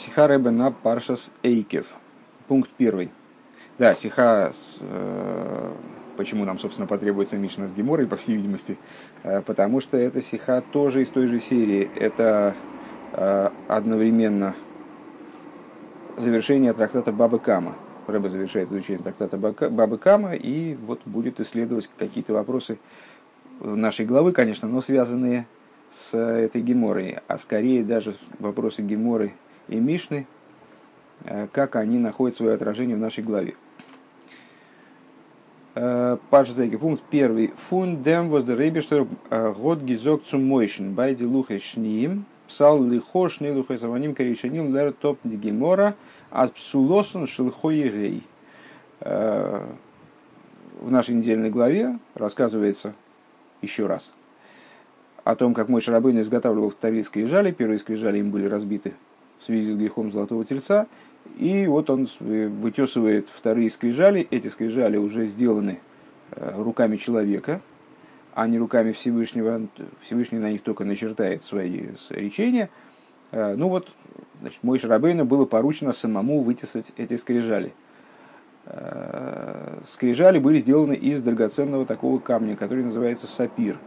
Сиха 0.00 0.26
Рэбе 0.26 0.48
на 0.48 0.70
Паршас 0.70 1.30
Эйкев. 1.42 1.86
Пункт 2.48 2.70
первый. 2.78 3.10
Да, 3.78 3.94
Сиха, 3.94 4.50
э, 4.80 5.72
почему 6.16 6.46
нам, 6.46 6.58
собственно, 6.58 6.86
потребуется 6.86 7.36
Мишна 7.36 7.68
с 7.68 7.74
Геморой, 7.74 8.06
по 8.06 8.16
всей 8.16 8.36
видимости, 8.36 8.78
э, 9.24 9.42
потому 9.42 9.82
что 9.82 9.98
это 9.98 10.22
Сиха 10.22 10.62
тоже 10.72 11.02
из 11.02 11.08
той 11.08 11.26
же 11.26 11.38
серии. 11.38 11.90
Это 11.96 12.54
э, 13.12 13.50
одновременно 13.68 14.54
завершение 16.16 16.72
трактата 16.72 17.12
Бабы 17.12 17.38
Кама. 17.38 17.76
Рэбе 18.06 18.30
завершает 18.30 18.72
изучение 18.72 19.02
трактата 19.02 19.36
Бабы 19.36 19.98
Кама 19.98 20.34
и 20.34 20.76
вот 20.76 21.02
будет 21.04 21.40
исследовать 21.40 21.90
какие-то 21.98 22.32
вопросы 22.32 22.78
нашей 23.60 24.06
главы, 24.06 24.32
конечно, 24.32 24.66
но 24.66 24.80
связанные 24.80 25.46
с 25.90 26.16
этой 26.16 26.62
Геморой, 26.62 27.18
а 27.28 27.36
скорее 27.36 27.84
даже 27.84 28.14
вопросы 28.38 28.80
Геморы 28.80 29.32
и 29.70 29.76
Мишны, 29.78 30.26
э, 31.24 31.46
как 31.52 31.76
они 31.76 31.98
находят 31.98 32.36
свое 32.36 32.54
отражение 32.54 32.96
в 32.96 32.98
нашей 32.98 33.24
главе. 33.24 33.54
Э, 35.76 36.18
Паш 36.28 36.50
Зеги, 36.50 36.76
пункт 36.76 37.02
первый. 37.08 37.52
Фун 37.56 38.02
дем 38.02 38.28
воз 38.28 38.44
де 38.44 38.56
рейбештер 38.56 39.06
э, 39.30 39.54
год 39.56 39.80
гизок 39.80 40.24
цум 40.24 40.44
мойшен 40.44 40.94
байди 40.94 41.24
лухе 41.24 41.60
шниим 41.60 42.26
псал 42.48 42.82
лихо 42.82 43.28
шни 43.28 43.52
лухе 43.52 43.78
заваним 43.78 44.14
коришаним 44.14 44.74
лер 44.74 44.92
топ 44.92 45.20
гемора 45.22 45.94
от 46.30 46.52
псулосон 46.54 47.26
шелхо 47.26 47.70
егей. 47.70 48.24
В 49.00 50.90
нашей 50.90 51.14
недельной 51.14 51.48
главе 51.48 51.98
рассказывается 52.14 52.94
еще 53.62 53.86
раз 53.86 54.12
о 55.24 55.36
том, 55.36 55.54
как 55.54 55.68
мой 55.68 55.80
Шарабейн 55.80 56.20
изготавливал 56.20 56.70
вторые 56.70 57.04
скрижали. 57.04 57.50
Первые 57.50 57.78
скрижали 57.78 58.18
им 58.18 58.30
были 58.30 58.46
разбиты 58.46 58.94
в 59.40 59.44
связи 59.44 59.72
с 59.72 59.76
грехом 59.76 60.12
Золотого 60.12 60.44
Тельца. 60.44 60.86
И 61.38 61.66
вот 61.66 61.90
он 61.90 62.08
вытесывает 62.18 63.28
вторые 63.28 63.70
скрижали. 63.70 64.26
Эти 64.30 64.48
скрижали 64.48 64.96
уже 64.96 65.26
сделаны 65.26 65.80
э, 66.32 66.52
руками 66.56 66.96
человека, 66.96 67.60
а 68.34 68.46
не 68.46 68.58
руками 68.58 68.92
Всевышнего. 68.92 69.68
Всевышний 70.02 70.38
на 70.38 70.50
них 70.50 70.62
только 70.62 70.84
начертает 70.84 71.42
свои 71.42 71.88
речения. 72.10 72.70
Э, 73.32 73.54
ну 73.56 73.68
вот, 73.68 73.90
значит, 74.40 74.62
мой 74.62 74.78
Шарабейну 74.78 75.24
было 75.24 75.44
поручено 75.44 75.92
самому 75.92 76.42
вытесать 76.42 76.92
эти 76.96 77.16
скрижали. 77.16 77.72
Э, 78.66 79.78
скрижали 79.84 80.38
были 80.38 80.58
сделаны 80.58 80.94
из 80.94 81.22
драгоценного 81.22 81.86
такого 81.86 82.18
камня, 82.18 82.56
который 82.56 82.84
называется 82.84 83.26
сапир. 83.26 83.78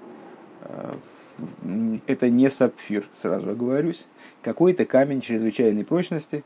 Это 2.07 2.29
не 2.29 2.49
сапфир, 2.49 3.05
сразу 3.13 3.49
оговорюсь 3.49 4.05
какой-то 4.43 4.85
камень 4.85 5.21
чрезвычайной 5.21 5.85
прочности, 5.85 6.43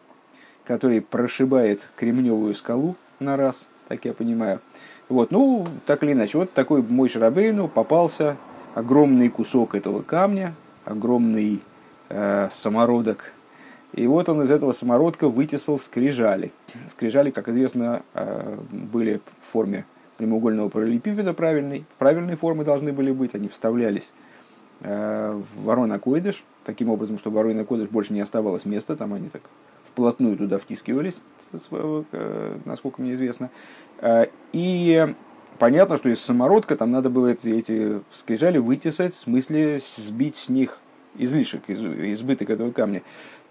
который 0.64 1.02
прошибает 1.02 1.90
кремневую 1.96 2.54
скалу 2.54 2.96
на 3.20 3.36
раз, 3.36 3.68
так 3.88 4.06
я 4.06 4.14
понимаю. 4.14 4.62
Вот, 5.10 5.32
ну, 5.32 5.68
так 5.86 6.04
или 6.04 6.14
иначе, 6.14 6.38
вот 6.38 6.54
такой 6.54 6.82
мой 6.82 7.10
Шарабейну 7.10 7.68
попался 7.68 8.38
огромный 8.76 9.30
кусок 9.30 9.76
этого 9.76 10.02
камня, 10.02 10.54
огромный 10.86 11.62
э, 12.10 12.50
самородок. 12.52 13.34
И 13.94 14.06
вот 14.06 14.30
он 14.30 14.44
из 14.44 14.52
этого 14.52 14.74
самородка 14.74 15.30
вытесал 15.30 15.80
скрижали. 15.80 16.52
Скрижали, 16.90 17.32
как 17.32 17.48
известно, 17.48 18.04
э, 18.14 18.58
были 18.70 19.22
в 19.42 19.52
форме 19.52 19.86
прямоугольного 20.18 20.70
параллелепипеда 20.70 21.34
правильной, 21.34 21.86
правильной 21.98 22.36
формы 22.36 22.66
должны 22.66 22.92
были 22.92 23.12
быть, 23.12 23.34
они 23.34 23.48
вставлялись 23.48 24.14
Ворона 24.80 26.00
Койдыш, 26.00 26.44
таким 26.64 26.89
образом, 26.89 27.17
чтобы 27.17 27.38
Ворона 27.38 27.66
Койдыш 27.66 27.89
больше 27.89 28.14
не 28.14 28.22
оставалось 28.22 28.66
места, 28.66 28.95
там 28.95 29.14
они 29.14 29.30
так 29.30 29.42
вплотную 29.92 30.38
туда 30.38 30.59
втискивались, 30.59 31.22
э, 31.72 32.58
насколько 32.66 33.02
мне 33.02 33.14
известно. 33.14 33.50
Э, 34.00 34.28
и 34.53 35.16
понятно, 35.58 35.97
что 35.97 36.09
из 36.09 36.19
самородка 36.22 36.75
там 36.75 36.92
надо 36.92 37.09
было 37.09 37.28
эти, 37.28 37.50
эти 37.50 38.02
скрижали 38.13 38.59
вытесать, 38.59 39.16
в 39.16 39.19
смысле 39.19 39.81
сбить 39.96 40.35
с 40.35 40.50
них 40.50 40.78
излишек, 41.16 41.63
из, 41.68 41.81
избыток 41.81 42.52
этого 42.52 42.72
камня. 42.72 43.02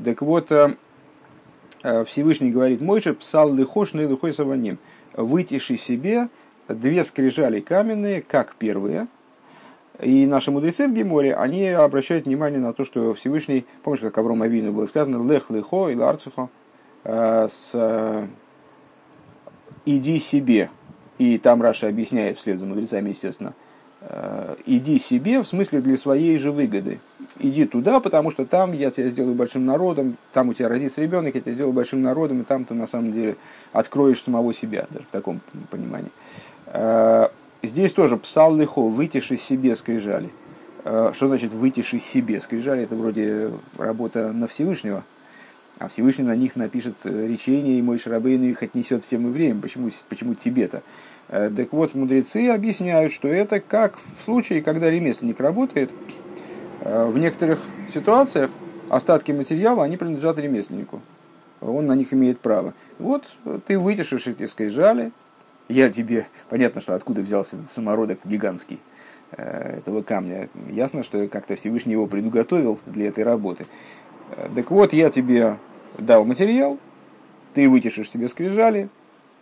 Так 0.03 0.23
вот, 0.23 0.53
Всевышний 2.07 2.51
говорит, 2.51 2.81
Мойша 2.81 3.15
псал 3.15 3.53
лихош 3.53 3.93
на 3.93 4.03
лихой 4.03 4.33
саваним, 4.33 4.79
вытиши 5.15 5.77
себе 5.77 6.29
две 6.69 7.05
скрижали 7.05 7.61
каменные, 7.61 8.23
как 8.23 8.55
первые, 8.55 9.09
и 10.01 10.27
наши 10.27 10.51
мудрецы 10.51 10.89
в 10.89 10.93
Геморе, 10.93 11.35
они 11.35 11.69
обращают 11.69 12.27
внимание 12.27 12.61
на 12.61 12.73
то, 12.73 12.85
что 12.85 13.15
Всевышний, 13.15 13.65
помнишь, 13.83 14.01
как 14.01 14.17
Авром 14.19 14.43
Авину 14.43 14.73
было 14.73 14.87
сказано, 14.87 15.27
лех 15.31 15.51
лихо 15.51 15.89
и 15.89 15.97
ларцухо, 15.97 16.49
э, 17.05 17.49
с 17.51 17.71
э, 17.73 18.27
иди 19.87 20.19
себе. 20.19 20.71
И 21.19 21.39
там 21.39 21.63
Раша 21.63 21.89
объясняет 21.89 22.39
вслед 22.39 22.59
за 22.59 22.67
мудрецами, 22.67 23.09
естественно, 23.09 23.55
э, 24.03 24.57
иди 24.67 24.99
себе 24.99 25.41
в 25.41 25.49
смысле 25.49 25.81
для 25.81 25.97
своей 25.97 26.37
же 26.37 26.53
выгоды. 26.53 27.01
Иди 27.39 27.65
туда, 27.65 28.01
потому 28.01 28.31
что 28.31 28.45
там 28.45 28.73
я 28.73 28.91
тебя 28.91 29.09
сделаю 29.09 29.35
большим 29.35 29.65
народом, 29.65 30.19
там 30.33 30.51
у 30.51 30.55
тебя 30.55 30.69
родится 30.69 31.01
ребенок, 31.01 31.35
я 31.35 31.41
тебя 31.41 31.55
сделаю 31.55 31.73
большим 31.73 32.03
народом, 32.03 32.43
и 32.43 32.45
там 32.45 32.67
ты 32.67 32.75
на 32.75 32.87
самом 32.87 33.13
деле 33.13 33.37
откроешь 33.73 34.23
самого 34.23 34.53
себя, 34.53 34.87
даже 34.91 35.07
в 35.07 35.11
таком 35.11 35.41
понимании. 35.71 36.11
Здесь 37.67 37.93
тоже 37.93 38.17
псал 38.17 38.57
лихо, 38.57 38.81
вытиши 38.81 39.37
себе 39.37 39.77
скрижали. 39.77 40.31
Э, 40.85 41.11
что 41.13 41.29
значит 41.29 41.53
вытиши 41.53 41.99
себе 41.99 42.41
скрижали? 42.41 42.83
Это 42.83 42.97
вроде 42.97 43.51
работа 43.77 44.33
на 44.33 44.47
Всевышнего. 44.47 45.03
А 45.79 45.89
Всевышний 45.89 46.25
на 46.25 46.35
них 46.37 46.57
напишет 46.57 46.95
речение, 47.05 47.79
и 47.79 47.83
мой 47.83 47.99
Шарабейн 47.99 48.43
их 48.45 48.63
отнесет 48.63 49.05
всем 49.05 49.27
евреям. 49.27 49.61
Почему, 49.61 49.91
почему 50.09 50.35
тебе-то? 50.35 50.83
Э, 51.29 51.51
так 51.55 51.73
вот, 51.73 51.95
мудрецы 51.95 52.49
объясняют, 52.49 53.13
что 53.13 53.29
это 53.29 53.61
как 53.61 53.99
в 53.99 54.25
случае, 54.25 54.63
когда 54.63 54.89
ремесленник 54.89 55.41
работает, 55.41 55.91
э, 56.81 57.07
в 57.07 57.19
некоторых 57.19 57.61
ситуациях 57.93 58.51
остатки 58.89 59.33
материала, 59.33 59.83
они 59.83 59.97
принадлежат 59.97 60.39
ремесленнику. 60.39 61.03
Он 61.61 61.87
на 61.87 61.95
них 61.95 62.13
имеет 62.13 62.39
право. 62.39 62.75
Вот 62.99 63.25
ты 63.67 63.79
вытишешь 63.79 64.27
эти 64.29 64.47
скрижали, 64.47 65.11
я 65.69 65.91
тебе, 65.91 66.27
понятно, 66.49 66.81
что 66.81 66.95
откуда 66.95 67.21
взялся 67.21 67.57
этот 67.57 67.71
самородок 67.71 68.21
гигантский 68.25 68.79
э, 69.33 69.79
этого 69.79 70.03
камня. 70.03 70.49
Ясно, 70.71 71.03
что 71.03 71.27
как-то 71.29 71.57
Всевышний 71.57 71.93
его 71.93 72.07
предуготовил 72.07 72.79
для 72.87 73.09
этой 73.09 73.25
работы. 73.25 73.67
Э, 74.37 74.49
так 74.55 74.71
вот, 74.71 74.93
я 74.93 75.11
тебе 75.11 75.57
дал 75.99 76.25
материал, 76.25 76.79
ты 77.55 77.69
вытешишь 77.69 78.11
себе 78.11 78.29
скрижали, 78.29 78.89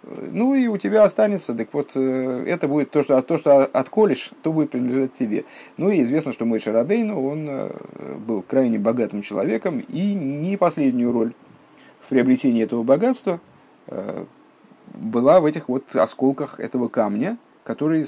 э, 0.04 0.28
ну 0.32 0.54
и 0.54 0.66
у 0.66 0.78
тебя 0.78 1.04
останется, 1.04 1.54
так 1.54 1.68
вот, 1.72 1.94
это 1.94 2.68
будет 2.68 2.90
то, 2.90 3.02
что, 3.02 3.20
то, 3.20 3.36
что 3.36 3.64
отколешь, 3.66 4.30
то 4.42 4.50
будет 4.50 4.70
принадлежать 4.70 5.12
тебе. 5.12 5.44
Ну 5.76 5.90
и 5.90 6.02
известно, 6.02 6.32
что 6.32 6.46
мой 6.46 6.58
Шарабейн, 6.58 7.10
он 7.10 7.70
был 8.26 8.40
крайне 8.40 8.78
богатым 8.78 9.20
человеком, 9.20 9.80
и 9.80 10.14
не 10.14 10.56
последнюю 10.56 11.12
роль 11.12 11.34
в 12.00 12.08
приобретении 12.08 12.62
этого 12.62 12.82
богатства 12.82 13.40
была 14.92 15.40
в 15.40 15.44
этих 15.44 15.68
вот 15.68 15.94
осколках 15.94 16.60
этого 16.60 16.88
камня, 16.88 17.38
которые 17.64 18.06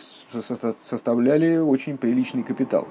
составляли 0.80 1.56
очень 1.56 1.96
приличный 1.96 2.42
капитал. 2.42 2.86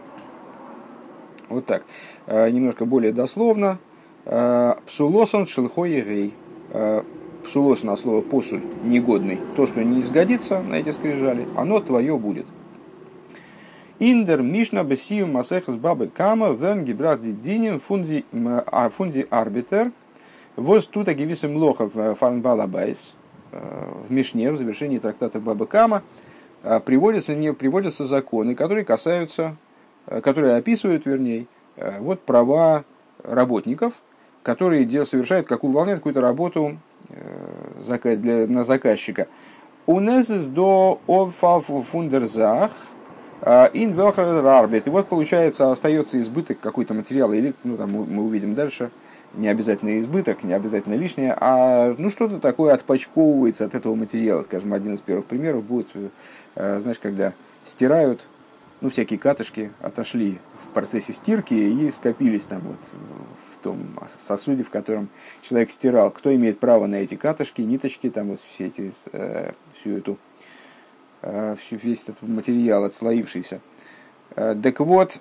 Вот 1.49 1.65
так. 1.65 1.83
Э, 2.25 2.49
немножко 2.49 2.85
более 2.85 3.13
дословно. 3.13 3.77
Э, 4.25 4.75
псулосон 4.87 5.45
шелхо. 5.45 5.85
Э, 5.85 7.03
псулосон 7.43 7.91
от 7.91 7.99
слова 7.99 8.21
посуль, 8.21 8.61
негодный. 8.83 9.39
То, 9.55 9.67
что 9.67 9.83
не 9.83 10.01
сгодится 10.01 10.61
на 10.61 10.75
эти 10.75 10.89
скрижали, 10.89 11.47
оно 11.55 11.79
твое 11.79 12.17
будет. 12.17 12.47
Индер 13.99 14.41
Мишна 14.41 14.83
Бесию 14.83 15.27
Масехас 15.27 15.75
Бабы 15.75 16.07
Кама 16.07 16.51
Вен 16.51 16.83
Гибрат 16.83 17.21
Динин 17.21 17.79
Фунди 17.79 18.25
а, 18.33 18.91
Арбитер 19.29 19.91
Воз 20.57 20.87
Тута 20.87 21.13
Гивисим 21.13 21.55
Лохов 21.55 21.93
Фарнбалабайс 21.93 23.15
в 24.07 24.11
Мишне, 24.11 24.51
в 24.51 24.57
завершении 24.57 24.99
трактата 24.99 25.39
Баба 25.39 25.65
Кама, 25.65 26.03
а, 26.63 26.79
приводятся, 26.79 27.35
не, 27.35 27.53
приводятся 27.53 28.05
законы, 28.05 28.55
которые 28.55 28.85
касаются, 28.85 29.55
а, 30.07 30.21
которые 30.21 30.55
описывают, 30.55 31.05
вернее, 31.05 31.47
вот 31.99 32.21
права 32.21 32.85
работников, 33.23 33.93
которые 34.41 34.85
совершают, 35.05 35.47
какую 35.47 35.71
выполняют 35.71 35.99
какую-то 35.99 36.21
работу 36.21 36.77
для, 38.15 38.47
на 38.47 38.63
заказчика. 38.63 39.27
У 39.85 39.99
нас 39.99 40.29
до 40.47 41.01
фундерзах 41.81 42.71
ин. 43.73 43.93
И 44.87 44.89
вот 44.89 45.07
получается 45.07 45.69
остается 45.71 46.19
избыток 46.21 46.61
какой-то 46.61 46.93
материала, 46.93 47.33
или 47.33 47.53
ну, 47.65 47.75
там 47.75 47.91
мы 47.91 48.23
увидим 48.23 48.55
дальше, 48.55 48.89
не 49.37 49.47
обязательно 49.47 49.99
избыток, 49.99 50.43
не 50.43 50.53
обязательно 50.53 50.95
лишнее, 50.95 51.35
а 51.39 51.93
ну 51.97 52.09
что-то 52.09 52.39
такое 52.39 52.73
отпочковывается 52.73 53.65
от 53.65 53.75
этого 53.75 53.95
материала. 53.95 54.41
Скажем, 54.43 54.73
один 54.73 54.93
из 54.93 54.99
первых 54.99 55.25
примеров 55.25 55.63
будет, 55.63 55.87
э, 56.55 56.79
знаешь, 56.81 56.99
когда 56.99 57.33
стирают, 57.65 58.21
ну 58.81 58.89
всякие 58.89 59.19
катышки 59.19 59.71
отошли 59.81 60.39
в 60.69 60.73
процессе 60.73 61.13
стирки 61.13 61.53
и 61.53 61.89
скопились 61.91 62.43
там 62.43 62.61
вот 62.61 62.77
том 63.65 63.79
сосуде, 64.07 64.63
в 64.63 64.69
котором 64.69 65.09
человек 65.41 65.71
стирал. 65.71 66.11
Кто 66.11 66.33
имеет 66.35 66.59
право 66.59 66.85
на 66.85 66.97
эти 66.97 67.15
катышки, 67.15 67.61
ниточки, 67.61 68.11
там 68.11 68.27
вот 68.27 68.39
все 68.53 68.67
эти, 68.67 68.93
э, 69.11 69.53
всю 69.73 69.97
эту, 69.97 70.19
э, 71.23 71.55
весь 71.71 72.03
этот 72.03 72.21
материал 72.21 72.83
отслоившийся. 72.83 73.59
Так 74.35 74.79
вот, 74.79 75.19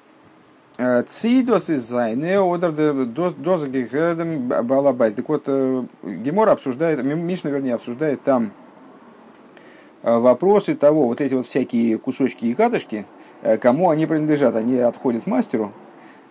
Цидос 0.76 1.70
из 1.70 1.82
Зайне, 1.82 2.40
одер 2.40 2.72
доза 2.72 3.68
гехедем 3.68 4.48
балабайс. 4.48 5.14
Так 5.14 5.28
вот, 5.28 5.44
э, 5.46 5.84
Гемор 6.02 6.48
обсуждает, 6.48 7.04
Мишна, 7.04 7.50
вернее, 7.50 7.74
обсуждает 7.74 8.22
там 8.22 8.52
вопросы 10.02 10.74
того, 10.74 11.06
вот 11.06 11.20
эти 11.20 11.34
вот 11.34 11.46
всякие 11.46 11.96
кусочки 11.98 12.46
и 12.46 12.54
катышки, 12.54 13.06
кому 13.60 13.88
они 13.88 14.06
принадлежат. 14.06 14.56
Они 14.56 14.78
отходят 14.78 15.26
мастеру, 15.26 15.72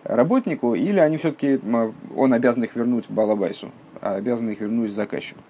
работнику, 0.04 0.74
или 0.74 1.00
они 1.00 1.16
все-таки, 1.16 1.58
он 2.14 2.32
обязан 2.32 2.62
их 2.64 2.76
вернуть 2.76 3.06
Балабайсу, 3.08 3.70
а 4.00 4.14
обязан 4.14 4.50
их 4.50 4.60
вернуть 4.60 4.92
заказчику. 4.92 5.40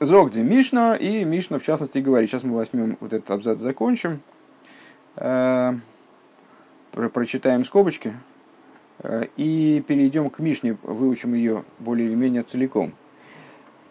Зогди 0.00 0.40
Мишна, 0.40 0.96
и 0.96 1.24
Мишна 1.24 1.58
в 1.58 1.62
частности 1.62 1.98
говорит, 1.98 2.30
сейчас 2.30 2.42
мы 2.42 2.56
возьмем 2.56 2.96
вот 3.00 3.12
этот 3.12 3.30
абзац, 3.30 3.58
закончим, 3.58 4.20
э, 6.96 7.08
прочитаем 7.08 7.64
скобочки 7.64 8.14
э, 8.98 9.26
и 9.36 9.84
перейдем 9.86 10.30
к 10.30 10.40
Мишне, 10.40 10.76
выучим 10.82 11.34
ее 11.34 11.64
более 11.78 12.08
или 12.08 12.14
менее 12.14 12.42
целиком. 12.42 12.92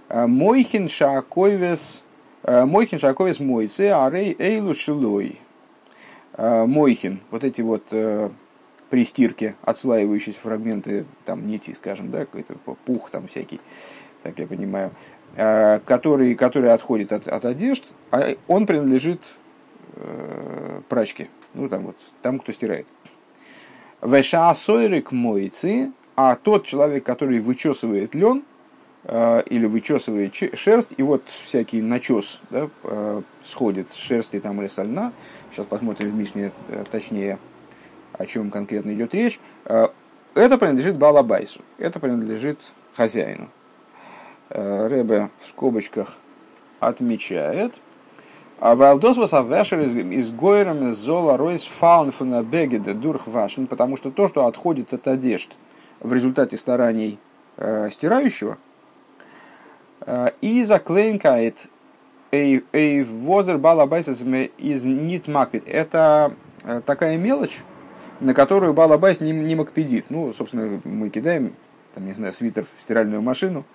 Э, 0.10 0.28
Мойхин 0.28 0.90
шаковес, 0.90 2.04
Мойхин 2.44 3.00
шаковес 3.00 3.40
мойце, 3.40 3.92
арей 3.92 4.36
эйлу 4.38 4.74
шилой. 4.74 5.40
Мойхин, 6.38 7.22
вот 7.32 7.44
эти 7.44 7.62
вот 7.62 7.92
при 8.90 9.04
стирке 9.04 9.56
отслаивающиеся 9.62 10.40
фрагменты 10.40 11.06
там 11.26 11.48
нити, 11.48 11.74
скажем, 11.74 12.12
да, 12.12 12.20
какой-то 12.20 12.56
пух 12.86 13.10
там 13.10 13.28
всякий, 13.28 13.60
так 14.24 14.38
я 14.40 14.48
понимаю, 14.48 14.92
э, 15.36 15.80
который, 15.80 16.36
который 16.36 16.72
отходит 16.72 17.12
от, 17.12 17.28
от 17.28 17.46
одежд, 17.46 17.84
а 18.12 18.36
он 18.48 18.66
принадлежит 18.66 19.22
э, 19.96 20.82
прачке, 20.88 21.30
ну 21.56 21.70
там 21.70 21.88
вот, 21.88 21.96
там, 22.22 22.40
кто 22.40 22.52
стирает. 22.52 22.88
Веша 24.02 24.54
сойрик 24.54 25.12
мойцы, 25.12 25.92
а 26.16 26.36
тот 26.36 26.66
человек, 26.66 27.04
который 27.04 27.40
вычесывает 27.40 28.14
лен, 28.14 28.44
э, 29.04 29.44
или 29.48 29.66
вычесывает 29.66 30.36
шерсть, 30.36 30.94
и 30.98 31.04
вот 31.04 31.24
всякий 31.44 31.82
начес 31.82 32.40
да, 32.50 32.70
э, 32.84 33.22
сходит 33.44 33.90
с 33.90 33.96
шерсти 33.96 34.40
там 34.40 34.62
или 34.62 34.68
со 34.68 34.84
льна, 34.84 35.12
сейчас 35.52 35.66
посмотрим 35.66 36.12
в 36.12 36.16
Мишне 36.16 36.52
точнее, 36.92 37.40
о 38.14 38.26
чем 38.26 38.52
конкретно 38.52 38.94
идет 38.94 39.14
речь, 39.14 39.40
э, 39.66 39.88
это 40.36 40.58
принадлежит 40.58 40.98
Балабайсу, 40.98 41.62
это 41.78 42.00
принадлежит 42.00 42.60
хозяину. 42.94 43.50
Э, 44.50 44.88
Ребе 44.90 45.30
в 45.44 45.50
скобочках 45.50 46.18
отмечает, 46.80 47.80
Валдос 48.60 49.18
Васавешер 49.18 49.82
из 49.82 50.32
Гойром 50.32 50.90
из 50.90 50.98
Зола 50.98 51.38
Ройс 51.38 51.64
Фаун 51.64 52.12
фуна 52.12 52.42
Бегеде 52.42 52.94
Дурх 52.94 53.28
Вашин, 53.28 53.68
потому 53.68 53.98
что 53.98 54.12
то, 54.12 54.28
что 54.28 54.46
отходит 54.46 54.94
от 54.94 55.08
одежд 55.08 55.52
в 56.00 56.14
результате 56.14 56.56
стараний 56.56 57.20
э, 57.58 57.90
стирающего, 57.92 58.58
э, 60.02 60.30
и 60.42 60.64
заклейнкает 60.64 61.68
Эй 62.32 63.04
Возер 63.04 63.58
Балабайсас 63.58 64.22
из 64.22 64.84
Нит 64.86 65.28
Маквит. 65.28 65.64
Это 65.68 66.34
э, 66.64 66.82
такая 66.86 67.18
мелочь, 67.18 67.60
на 68.22 68.34
которую 68.34 68.74
Балабайс 68.74 69.20
не, 69.20 69.32
не 69.32 69.56
макпедит. 69.56 70.06
Ну, 70.10 70.34
собственно, 70.34 70.82
мы 70.86 71.10
кидаем, 71.10 71.54
там, 71.94 72.06
не 72.06 72.14
знаю, 72.14 72.32
свитер 72.32 72.66
в 72.78 72.82
стиральную 72.82 73.22
машину, 73.22 73.66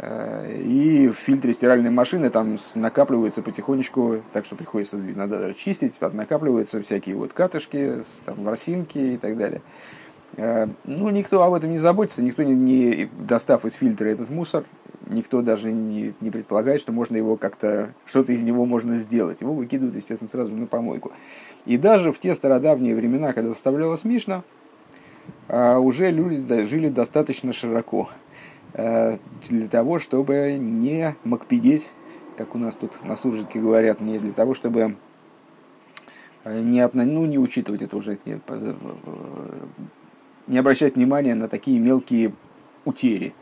и 0.00 1.10
в 1.12 1.18
фильтре 1.18 1.52
стиральной 1.52 1.90
машины 1.90 2.30
там 2.30 2.58
накапливаются 2.74 3.42
потихонечку, 3.42 4.22
так 4.32 4.46
что 4.46 4.56
приходится 4.56 4.96
иногда 4.96 5.38
даже 5.38 5.54
чистить, 5.54 6.00
накапливаются 6.00 6.82
всякие 6.82 7.14
вот 7.14 7.34
катышки, 7.34 8.02
там, 8.24 8.42
ворсинки 8.42 8.98
и 8.98 9.16
так 9.18 9.36
далее. 9.36 9.60
Э, 10.36 10.66
ну, 10.84 11.10
никто 11.10 11.42
об 11.42 11.52
этом 11.52 11.70
не 11.70 11.78
заботится, 11.78 12.22
никто 12.22 12.42
не, 12.42 12.54
не 12.54 13.10
достав 13.18 13.66
из 13.66 13.74
фильтра 13.74 14.08
этот 14.08 14.30
мусор, 14.30 14.64
никто 15.08 15.42
даже 15.42 15.70
не, 15.70 16.14
не 16.20 16.30
предполагает, 16.30 16.80
что 16.80 16.90
можно 16.90 17.18
его 17.18 17.36
как-то, 17.36 17.92
что-то 18.06 18.32
из 18.32 18.42
него 18.42 18.64
можно 18.64 18.94
сделать. 18.94 19.42
Его 19.42 19.52
выкидывают, 19.52 19.94
естественно, 19.94 20.30
сразу 20.30 20.52
на 20.54 20.66
помойку. 20.66 21.12
И 21.66 21.76
даже 21.76 22.12
в 22.12 22.18
те 22.18 22.34
стародавние 22.34 22.94
времена, 22.94 23.34
когда 23.34 23.52
составлялась 23.52 24.04
Мишна, 24.04 24.42
уже 25.48 26.10
люди 26.10 26.64
жили 26.64 26.88
достаточно 26.88 27.52
широко 27.52 28.08
для 28.74 29.68
того, 29.68 29.98
чтобы 29.98 30.56
не 30.58 31.14
макпидеть, 31.24 31.92
как 32.36 32.54
у 32.54 32.58
нас 32.58 32.74
тут 32.74 33.04
на 33.04 33.16
суржике 33.16 33.60
говорят, 33.60 34.00
не 34.00 34.18
для 34.18 34.32
того, 34.32 34.54
чтобы 34.54 34.96
а, 36.44 36.60
не, 36.60 36.88
ну, 36.92 37.26
не 37.26 37.38
учитывать 37.38 37.82
это 37.82 37.96
уже, 37.96 38.18
не, 38.24 38.40
не 40.46 40.58
обращать 40.58 40.96
внимания 40.96 41.34
на 41.34 41.48
такие 41.48 41.78
мелкие 41.78 42.32
утери. 42.84 43.34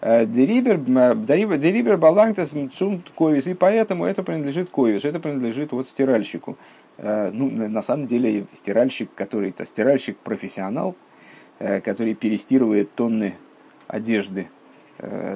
Дерибер 0.00 1.96
балангтес 1.96 2.54
цунт 2.72 3.10
ковис, 3.10 3.48
и 3.48 3.54
поэтому 3.54 4.04
это 4.04 4.22
принадлежит 4.22 4.70
ковису, 4.70 5.08
это 5.08 5.18
принадлежит 5.18 5.72
вот 5.72 5.88
стиральщику. 5.88 6.56
Э, 6.98 7.30
ну, 7.32 7.50
на 7.50 7.82
самом 7.82 8.06
деле 8.06 8.46
стиральщик, 8.52 9.10
который 9.14 9.50
это 9.50 9.66
стиральщик-профессионал, 9.66 10.94
э, 11.58 11.80
который 11.80 12.14
перестирывает 12.14 12.94
тонны 12.94 13.34
одежды 13.88 14.42
э, 14.42 14.57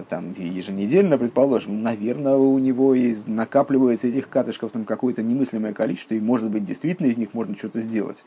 там 0.08 0.34
еженедельно, 0.36 1.18
предположим, 1.18 1.82
наверное, 1.82 2.34
у 2.34 2.58
него 2.58 2.94
из, 2.94 3.26
накапливается 3.28 4.08
этих 4.08 4.28
катышков 4.28 4.72
там 4.72 4.84
какое-то 4.84 5.22
немыслимое 5.22 5.72
количество, 5.72 6.14
и, 6.14 6.20
может 6.20 6.50
быть, 6.50 6.64
действительно 6.64 7.06
из 7.06 7.16
них 7.16 7.32
можно 7.32 7.54
что-то 7.56 7.80
сделать. 7.80 8.24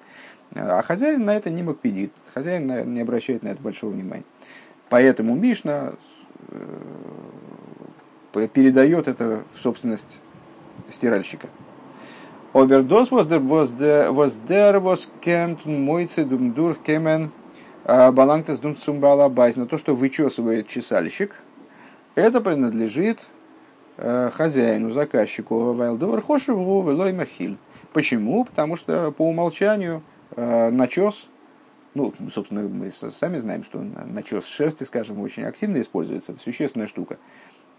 А 0.54 0.82
хозяин 0.82 1.26
на 1.26 1.36
это 1.36 1.50
не 1.50 1.64
макпедит, 1.64 2.12
хозяин 2.34 2.94
не 2.94 3.02
обращает 3.02 3.44
на 3.44 3.50
это 3.50 3.62
большого 3.62 3.92
внимания. 3.92 4.24
Поэтому 4.90 5.36
Мишна 5.36 5.94
передает 8.32 9.08
это 9.08 9.44
в 9.56 9.62
собственность 9.62 10.22
стиральщика. 10.90 11.50
Обердос 12.54 13.12
воздер 13.12 14.80
воскемт 14.80 15.66
мойцы 15.66 16.24
думдур 16.24 16.76
кемен 16.76 17.32
балангтес 17.86 18.60
дум 18.60 18.76
цумбала 18.76 19.30
байс. 19.30 19.56
Но 19.56 19.66
то, 19.66 19.78
что 19.78 19.96
вычесывает 19.96 20.68
чесальщик, 20.68 21.36
это 22.16 22.42
принадлежит 22.42 23.28
э, 23.98 24.32
хозяину, 24.34 24.90
заказчику 24.90 25.74
ווייל 25.74 26.04
דבר 26.04 26.22
חשוב 26.22 26.82
ולא 26.90 27.14
מוחל. 27.14 27.58
Почему? 27.94 28.44
Потому 28.46 28.76
что 28.76 29.12
по 29.12 29.28
умолчанию 29.28 30.02
э, 30.36 30.70
начес, 30.72 31.30
ну, 31.94 32.14
собственно, 32.34 32.64
мы 32.64 32.90
сами 32.90 33.38
знаем, 33.40 33.64
что 33.64 33.80
начес 33.80 34.46
шерсти, 34.46 34.84
скажем, 34.84 35.22
очень 35.22 35.44
активно 35.44 35.80
используется. 35.80 36.32
Это 36.32 36.42
существенная 36.42 36.88
штука. 36.88 37.18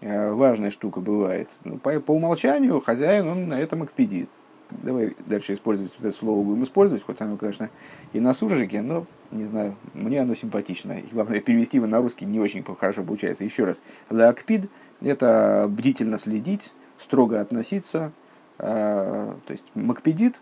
Э, 0.01 0.31
важная 0.31 0.71
штука 0.71 1.01
бывает. 1.01 1.49
Ну, 1.63 1.77
по, 1.79 1.99
по 1.99 2.11
умолчанию 2.11 2.79
хозяин, 2.79 3.27
он 3.27 3.47
на 3.47 3.59
этом 3.59 3.83
экпедит 3.83 4.29
давай 4.69 5.15
дальше 5.25 5.53
использовать 5.53 5.91
вот 5.97 6.07
это 6.07 6.17
слово 6.17 6.43
будем 6.43 6.63
использовать, 6.63 7.03
хоть 7.03 7.21
оно, 7.21 7.37
конечно, 7.37 7.69
и 8.13 8.19
на 8.19 8.33
суржике, 8.33 8.81
но, 8.81 9.05
не 9.31 9.45
знаю, 9.45 9.75
мне 9.93 10.21
оно 10.21 10.35
симпатично. 10.35 10.93
И 10.93 11.05
главное, 11.11 11.41
перевести 11.41 11.77
его 11.77 11.87
на 11.87 11.99
русский 11.99 12.25
не 12.25 12.39
очень 12.39 12.63
хорошо 12.63 13.03
получается. 13.03 13.43
Еще 13.43 13.63
раз, 13.65 13.81
лакпид– 14.09 14.69
это 15.01 15.67
бдительно 15.69 16.17
следить, 16.17 16.73
строго 16.97 17.41
относиться, 17.41 18.11
э, 18.59 19.33
то 19.45 19.51
есть 19.51 19.65
макпедит 19.75 20.39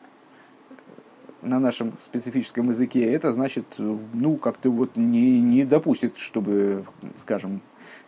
на 1.42 1.60
нашем 1.60 1.94
специфическом 2.04 2.70
языке, 2.70 3.04
это 3.12 3.32
значит, 3.32 3.66
ну, 3.78 4.38
как-то 4.38 4.72
вот 4.72 4.96
не, 4.96 5.40
не 5.40 5.64
допустит, 5.64 6.18
чтобы, 6.18 6.86
скажем, 7.20 7.62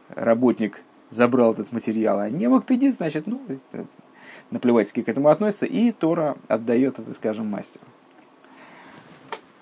работник 0.09 0.81
забрал 1.09 1.53
этот 1.53 1.71
материал, 1.71 2.19
а 2.19 2.29
не 2.29 2.47
макпедит, 2.47 2.95
значит, 2.95 3.27
ну, 3.27 3.41
наплевательски 4.51 5.01
к 5.03 5.09
этому 5.09 5.29
относится, 5.29 5.65
и 5.65 5.91
Тора 5.91 6.37
отдает 6.47 6.99
это, 6.99 7.13
скажем, 7.13 7.47
мастеру. 7.47 7.85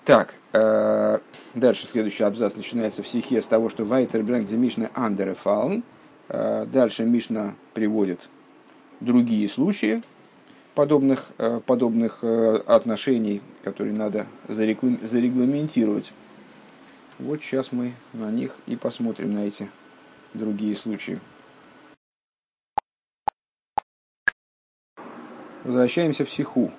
Так, 0.04 0.34
э, 0.52 1.18
дальше 1.54 1.88
следующий 1.90 2.22
абзац 2.22 2.54
начинается 2.54 3.02
в 3.02 3.08
стихе 3.08 3.42
с 3.42 3.46
того, 3.46 3.68
что 3.68 3.84
Вайтер 3.84 4.22
Брэнк 4.22 4.48
за 4.48 4.56
Мишна 4.56 4.90
Андерефалн. 4.94 5.82
Э, 6.28 6.64
дальше 6.64 7.04
Мишна 7.04 7.54
приводит 7.74 8.28
другие 9.00 9.48
случаи 9.48 10.02
подобных, 10.76 11.32
э, 11.38 11.60
подобных 11.64 12.18
э, 12.22 12.62
отношений, 12.66 13.40
которые 13.64 13.94
надо 13.94 14.26
зарегламентировать. 14.46 16.12
Вот 17.18 17.42
сейчас 17.42 17.72
мы 17.72 17.94
на 18.12 18.30
них 18.30 18.56
и 18.66 18.76
посмотрим, 18.76 19.34
на 19.34 19.46
эти 19.46 19.70
другие 20.34 20.76
случаи. 20.76 21.18
Возвращаемся 25.66 26.24
в 26.24 26.30
Сиху. 26.30 26.70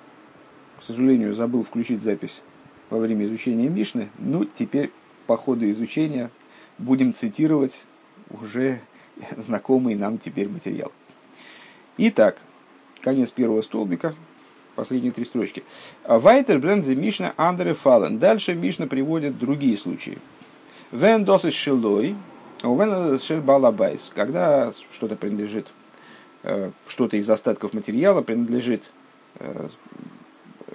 К 0.80 0.82
сожалению, 0.82 1.34
забыл 1.34 1.62
включить 1.62 2.02
запись 2.02 2.40
во 2.88 2.98
время 2.98 3.26
изучения 3.26 3.68
Мишны. 3.68 4.08
Ну, 4.16 4.46
теперь 4.46 4.90
по 5.26 5.36
ходу 5.36 5.68
изучения 5.70 6.30
будем 6.78 7.12
цитировать 7.12 7.84
уже 8.30 8.80
знакомый 9.36 9.94
нам 9.94 10.16
теперь 10.16 10.48
материал. 10.48 10.90
Итак, 11.98 12.40
конец 13.02 13.30
первого 13.30 13.60
столбика, 13.60 14.14
последние 14.74 15.12
три 15.12 15.26
строчки. 15.26 15.64
Вайтер 16.06 16.58
брензе 16.58 16.96
Мишна 16.96 17.34
Андре 17.36 17.74
Фален. 17.74 18.18
Дальше 18.18 18.54
Мишна 18.54 18.86
приводит 18.86 19.38
другие 19.38 19.76
случаи. 19.76 20.16
Вен 20.92 21.26
досыс 21.26 21.52
шилой, 21.52 22.16
вен 22.62 23.18
шел 23.18 23.42
балабайс. 23.42 24.10
Когда 24.14 24.72
что-то 24.90 25.14
принадлежит, 25.14 25.74
что-то 26.86 27.16
из 27.16 27.28
остатков 27.28 27.72
материала 27.74 28.22
принадлежит 28.22 28.90
э, 29.38 29.68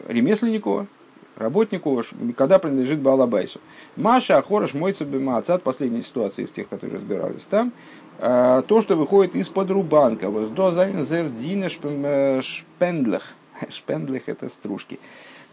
ремесленнику, 0.08 0.88
работнику, 1.36 2.04
когда 2.38 2.60
принадлежит 2.60 3.00
Балабайсу. 3.00 3.60
Маша, 3.96 4.38
Ахораш, 4.38 4.74
Мойца, 4.74 5.06
Бемаацат, 5.06 5.64
последняя 5.64 6.02
ситуация 6.02 6.46
из 6.46 6.52
тех, 6.52 6.68
которые 6.68 6.98
разбирались 6.98 7.44
там, 7.44 7.72
э, 8.20 8.62
то, 8.68 8.82
что 8.82 8.96
выходит 8.96 9.36
из-под 9.36 9.72
рубанка, 9.72 10.30
до 10.30 10.72
зердина 10.72 11.70
э, 11.82 12.42
шпендлах, 12.42 13.24
это 14.28 14.50
стружки, 14.50 15.00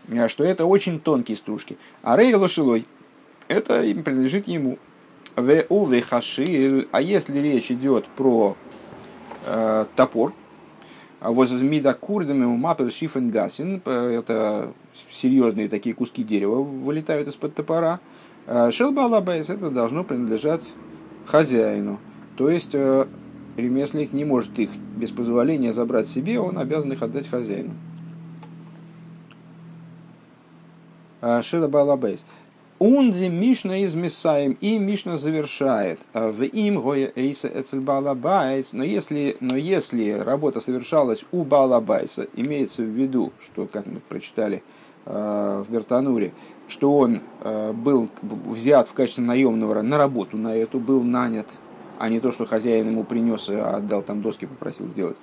э, 0.08 0.28
что 0.28 0.44
это 0.44 0.66
очень 0.66 1.00
тонкие 1.00 1.36
стружки. 1.36 1.78
А 2.02 2.16
рей 2.16 2.34
лошилой, 2.34 2.86
это 3.48 3.82
им 3.82 4.02
принадлежит 4.02 4.48
ему. 4.48 4.78
А 5.36 5.42
если 7.00 7.38
речь 7.38 7.70
идет 7.70 8.06
про 8.08 8.56
э, 9.46 9.86
топор, 9.96 10.32
Возмида 11.20 11.92
курдами 11.92 12.46
мапер 12.46 12.90
шифен 12.90 13.30
гасин. 13.30 13.82
Это 13.84 14.72
серьезные 15.10 15.68
такие 15.68 15.94
куски 15.94 16.24
дерева 16.24 16.62
вылетают 16.62 17.28
из-под 17.28 17.54
топора. 17.54 18.00
Э, 18.46 18.70
Шелбалабайс 18.70 19.50
это 19.50 19.70
должно 19.70 20.02
принадлежать 20.02 20.74
хозяину. 21.26 21.98
То 22.36 22.48
есть 22.48 22.70
э, 22.72 23.06
ремесленник 23.56 24.12
не 24.12 24.24
может 24.24 24.58
их 24.58 24.70
без 24.96 25.10
позволения 25.10 25.72
забрать 25.72 26.08
себе, 26.08 26.40
он 26.40 26.58
обязан 26.58 26.92
их 26.92 27.02
отдать 27.02 27.28
хозяину. 27.28 27.74
Э, 31.20 31.42
Шелбалабайс. 31.42 32.24
Унзи 32.80 33.28
Мишна 33.28 33.76
из 33.76 33.94
Месаем, 33.94 34.56
и 34.62 34.78
Мишна 34.78 35.18
завершает. 35.18 36.00
«А 36.14 36.30
в 36.30 36.42
им 36.42 36.80
гоя 36.80 37.12
эйса 37.14 37.46
эцель 37.48 37.80
балабайс. 37.80 38.72
Но 38.72 38.82
если, 38.82 39.36
но 39.40 39.54
если 39.54 40.12
работа 40.12 40.60
совершалась 40.60 41.22
у 41.30 41.44
балабайса, 41.44 42.26
имеется 42.34 42.82
в 42.82 42.86
виду, 42.86 43.34
что, 43.42 43.66
как 43.66 43.84
мы 43.86 44.00
прочитали 44.00 44.62
э, 45.04 45.64
в 45.68 45.70
Бертануре, 45.70 46.32
что 46.68 46.96
он 46.96 47.20
э, 47.42 47.72
был 47.72 48.08
взят 48.22 48.88
в 48.88 48.94
качестве 48.94 49.24
наемного 49.24 49.82
на 49.82 49.98
работу 49.98 50.38
на 50.38 50.56
эту, 50.56 50.80
был 50.80 51.02
нанят, 51.02 51.48
а 51.98 52.08
не 52.08 52.18
то, 52.18 52.32
что 52.32 52.46
хозяин 52.46 52.88
ему 52.88 53.04
принес 53.04 53.50
и 53.50 53.56
отдал 53.56 54.02
там 54.02 54.22
доски, 54.22 54.46
попросил 54.46 54.86
сделать. 54.86 55.18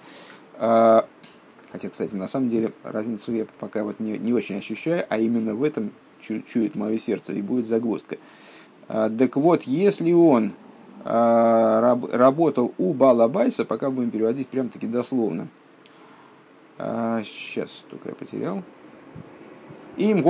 Э, 0.60 1.02
хотя, 1.72 1.90
кстати, 1.90 2.14
на 2.14 2.28
самом 2.28 2.52
деле 2.52 2.72
разницу 2.84 3.32
я 3.32 3.48
пока 3.60 3.84
вот 3.84 4.00
не, 4.00 4.20
не 4.20 4.32
очень 4.32 4.60
ощущаю, 4.60 5.08
а 5.10 5.18
именно 5.18 5.56
в 5.56 5.64
этом 5.64 5.92
чует 6.22 6.76
мое 6.76 7.00
сердце, 7.00 7.34
и 7.34 7.42
будет 7.42 7.68
загвоздка. 7.68 8.18
Так 8.88 9.36
вот, 9.36 9.64
если 9.64 10.12
он 10.14 10.54
а, 11.04 11.98
работал 12.12 12.74
у 12.78 12.94
Балабайса, 12.94 13.66
пока 13.66 13.90
будем 13.90 14.12
переводить 14.12 14.48
прям 14.48 14.70
таки 14.70 14.88
дословно. 14.88 15.48
Сейчас, 16.78 17.84
а, 17.86 17.90
только 17.92 18.10
я 18.10 18.16
потерял. 18.16 18.64
אם 19.98 20.24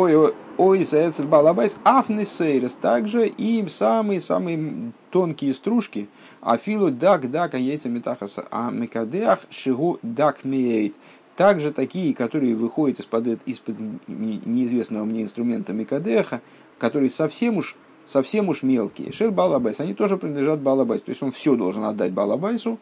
עושה 0.57 0.95
אצל 0.95 1.25
בעל 1.25 1.48
הבית 1.48 1.77
אף 1.83 2.04
הנסורת. 2.04 2.75
Также 2.75 3.27
им 3.27 3.67
самые-самые 3.67 4.93
тонкие 5.11 5.53
стружки. 5.53 6.07
אפילו 6.39 6.89
דק 6.89 7.29
דקה 7.29 7.57
היוצא 7.57 7.89
מתחת 7.89 8.45
המקדח 8.49 9.39
שהוא 9.49 9.99
דק 10.03 10.45
מאד 10.45 10.95
также 11.37 11.71
такие, 11.71 12.15
которые 12.15 12.55
выходят 12.55 12.99
из-под, 12.99 13.39
из-под 13.45 13.75
неизвестного 14.07 15.05
мне 15.05 15.21
инструмента 15.21 15.71
Микадеха, 15.71 16.41
которые 16.79 17.11
совсем 17.11 17.57
уж, 17.57 17.75
совсем 18.05 18.49
уж 18.49 18.63
мелкие. 18.63 19.11
של 19.11 19.31
בעל 19.31 19.49
הבית, 19.49 19.79
они 19.79 19.93
тоже 19.93 20.17
принадлежат 20.17 20.59
Балабайсу. 20.59 21.05
То 21.05 21.11
есть 21.11 21.21
он 21.21 21.31
все 21.31 21.55
должен 21.55 21.83
отдать 21.83 22.11
Балабайсу 22.11 22.79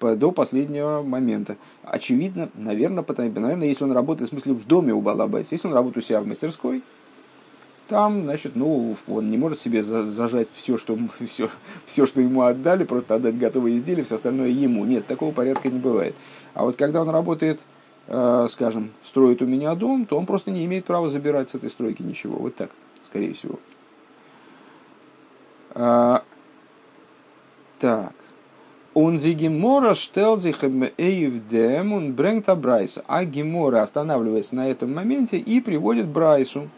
до 0.00 0.32
последнего 0.32 1.02
момента. 1.02 1.56
Очевидно, 1.84 2.50
наверное, 2.54 3.04
потому, 3.04 3.30
наверное, 3.40 3.68
если 3.68 3.84
он 3.84 3.92
работает, 3.92 4.28
в 4.28 4.32
смысле, 4.32 4.54
в 4.54 4.66
доме 4.66 4.92
у 4.92 5.00
Балабайса, 5.00 5.50
если 5.52 5.68
он 5.68 5.74
работает 5.74 6.04
у 6.04 6.08
себя 6.08 6.20
в 6.20 6.26
мастерской, 6.26 6.82
там, 7.88 8.24
значит, 8.24 8.54
ну, 8.54 8.94
он 9.08 9.30
не 9.30 9.38
может 9.38 9.60
себе 9.60 9.82
зажать 9.82 10.48
все, 10.54 10.76
что, 10.76 10.96
все, 11.26 11.50
все, 11.86 12.06
что 12.06 12.20
ему 12.20 12.42
отдали, 12.42 12.84
просто 12.84 13.14
отдать 13.14 13.38
готовые 13.38 13.78
изделия, 13.78 14.04
все 14.04 14.16
остальное 14.16 14.48
ему. 14.48 14.84
Нет, 14.84 15.06
такого 15.06 15.32
порядка 15.32 15.68
не 15.70 15.78
бывает. 15.78 16.14
А 16.54 16.64
вот 16.64 16.76
когда 16.76 17.00
он 17.00 17.08
работает, 17.08 17.60
э, 18.06 18.46
скажем, 18.50 18.90
строит 19.04 19.42
у 19.42 19.46
меня 19.46 19.74
дом, 19.74 20.06
то 20.06 20.18
он 20.18 20.26
просто 20.26 20.50
не 20.50 20.64
имеет 20.66 20.84
права 20.84 21.08
забирать 21.08 21.50
с 21.50 21.54
этой 21.54 21.70
стройки 21.70 22.02
ничего. 22.02 22.36
Вот 22.36 22.54
так, 22.54 22.70
скорее 23.06 23.32
всего. 23.32 23.58
А, 25.70 26.22
так. 27.78 28.12
Он 28.94 29.20
зи 29.20 29.32
гемора 29.32 29.94
штелзихем 29.94 30.88
эйвдем, 30.98 31.92
он 31.92 32.14
брэнгта 32.14 32.56
брайса. 32.56 33.04
А 33.06 33.24
гемора 33.24 33.82
останавливается 33.82 34.56
на 34.56 34.68
этом 34.68 34.92
моменте 34.92 35.38
и 35.38 35.60
приводит 35.60 36.08
брайсу. 36.08 36.68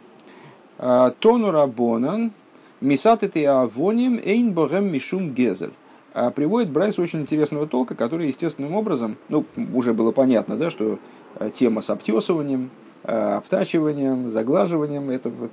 Тону 0.80 1.50
рабонан, 1.50 2.32
мисатеты 2.80 3.44
авоним, 3.46 4.18
эйн 4.24 4.52
богем 4.52 4.90
мишум 4.90 5.34
гезель. 5.34 5.72
А 6.12 6.30
приводит 6.30 6.70
Брайс 6.70 6.98
очень 6.98 7.20
интересного 7.20 7.66
толка, 7.66 7.94
который 7.94 8.28
естественным 8.28 8.74
образом, 8.74 9.16
ну, 9.28 9.44
уже 9.74 9.94
было 9.94 10.10
понятно, 10.10 10.56
да, 10.56 10.70
что 10.70 10.98
э, 11.36 11.50
тема 11.54 11.82
с 11.82 11.90
обтесыванием, 11.90 12.70
э, 13.04 13.12
обтачиванием, 13.12 14.28
заглаживанием, 14.28 15.08
это 15.10 15.30
вот 15.30 15.52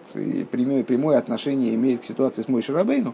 прямое, 0.50 0.84
прямое 0.84 1.18
отношение 1.18 1.76
имеет 1.76 2.02
к 2.02 2.06
ситуации 2.06 2.42
с 2.42 2.48
Мой 2.48 2.64
Шарабейну, 2.64 3.14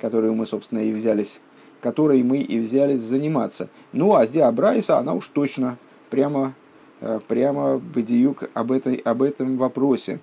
которую 0.00 0.34
мы, 0.34 0.46
собственно, 0.46 0.80
и 0.80 0.92
взялись, 0.92 1.40
которой 1.80 2.22
мы 2.24 2.38
и 2.38 2.58
взялись 2.58 3.00
заниматься. 3.00 3.68
Ну, 3.92 4.16
а 4.16 4.26
здесь 4.26 4.50
Брайса, 4.50 4.98
она 4.98 5.14
уж 5.14 5.28
точно 5.28 5.76
прямо, 6.10 6.54
э, 7.00 7.20
прямо 7.28 7.78
бедиюк 7.78 8.50
об, 8.52 8.72
этой, 8.72 8.96
об 8.96 9.22
этом 9.22 9.58
вопросе. 9.58 10.18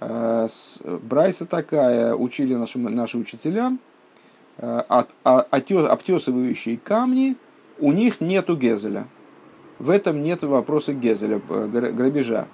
Брайса 0.00 1.46
такая, 1.46 2.14
учили 2.14 2.54
наши, 2.54 2.78
наши 2.78 3.18
учителя– 3.18 3.76
Э, 4.62 4.82
обтесывающие 5.24 6.76
камни, 6.76 7.36
у 7.78 7.92
них 7.92 8.20
нету 8.20 8.56
гезеля. 8.56 9.06
В 9.78 9.88
этом 9.88 10.22
нет 10.22 10.42
вопроса 10.42 10.92
гезеля, 10.92 11.38
грабежа. 11.38 12.46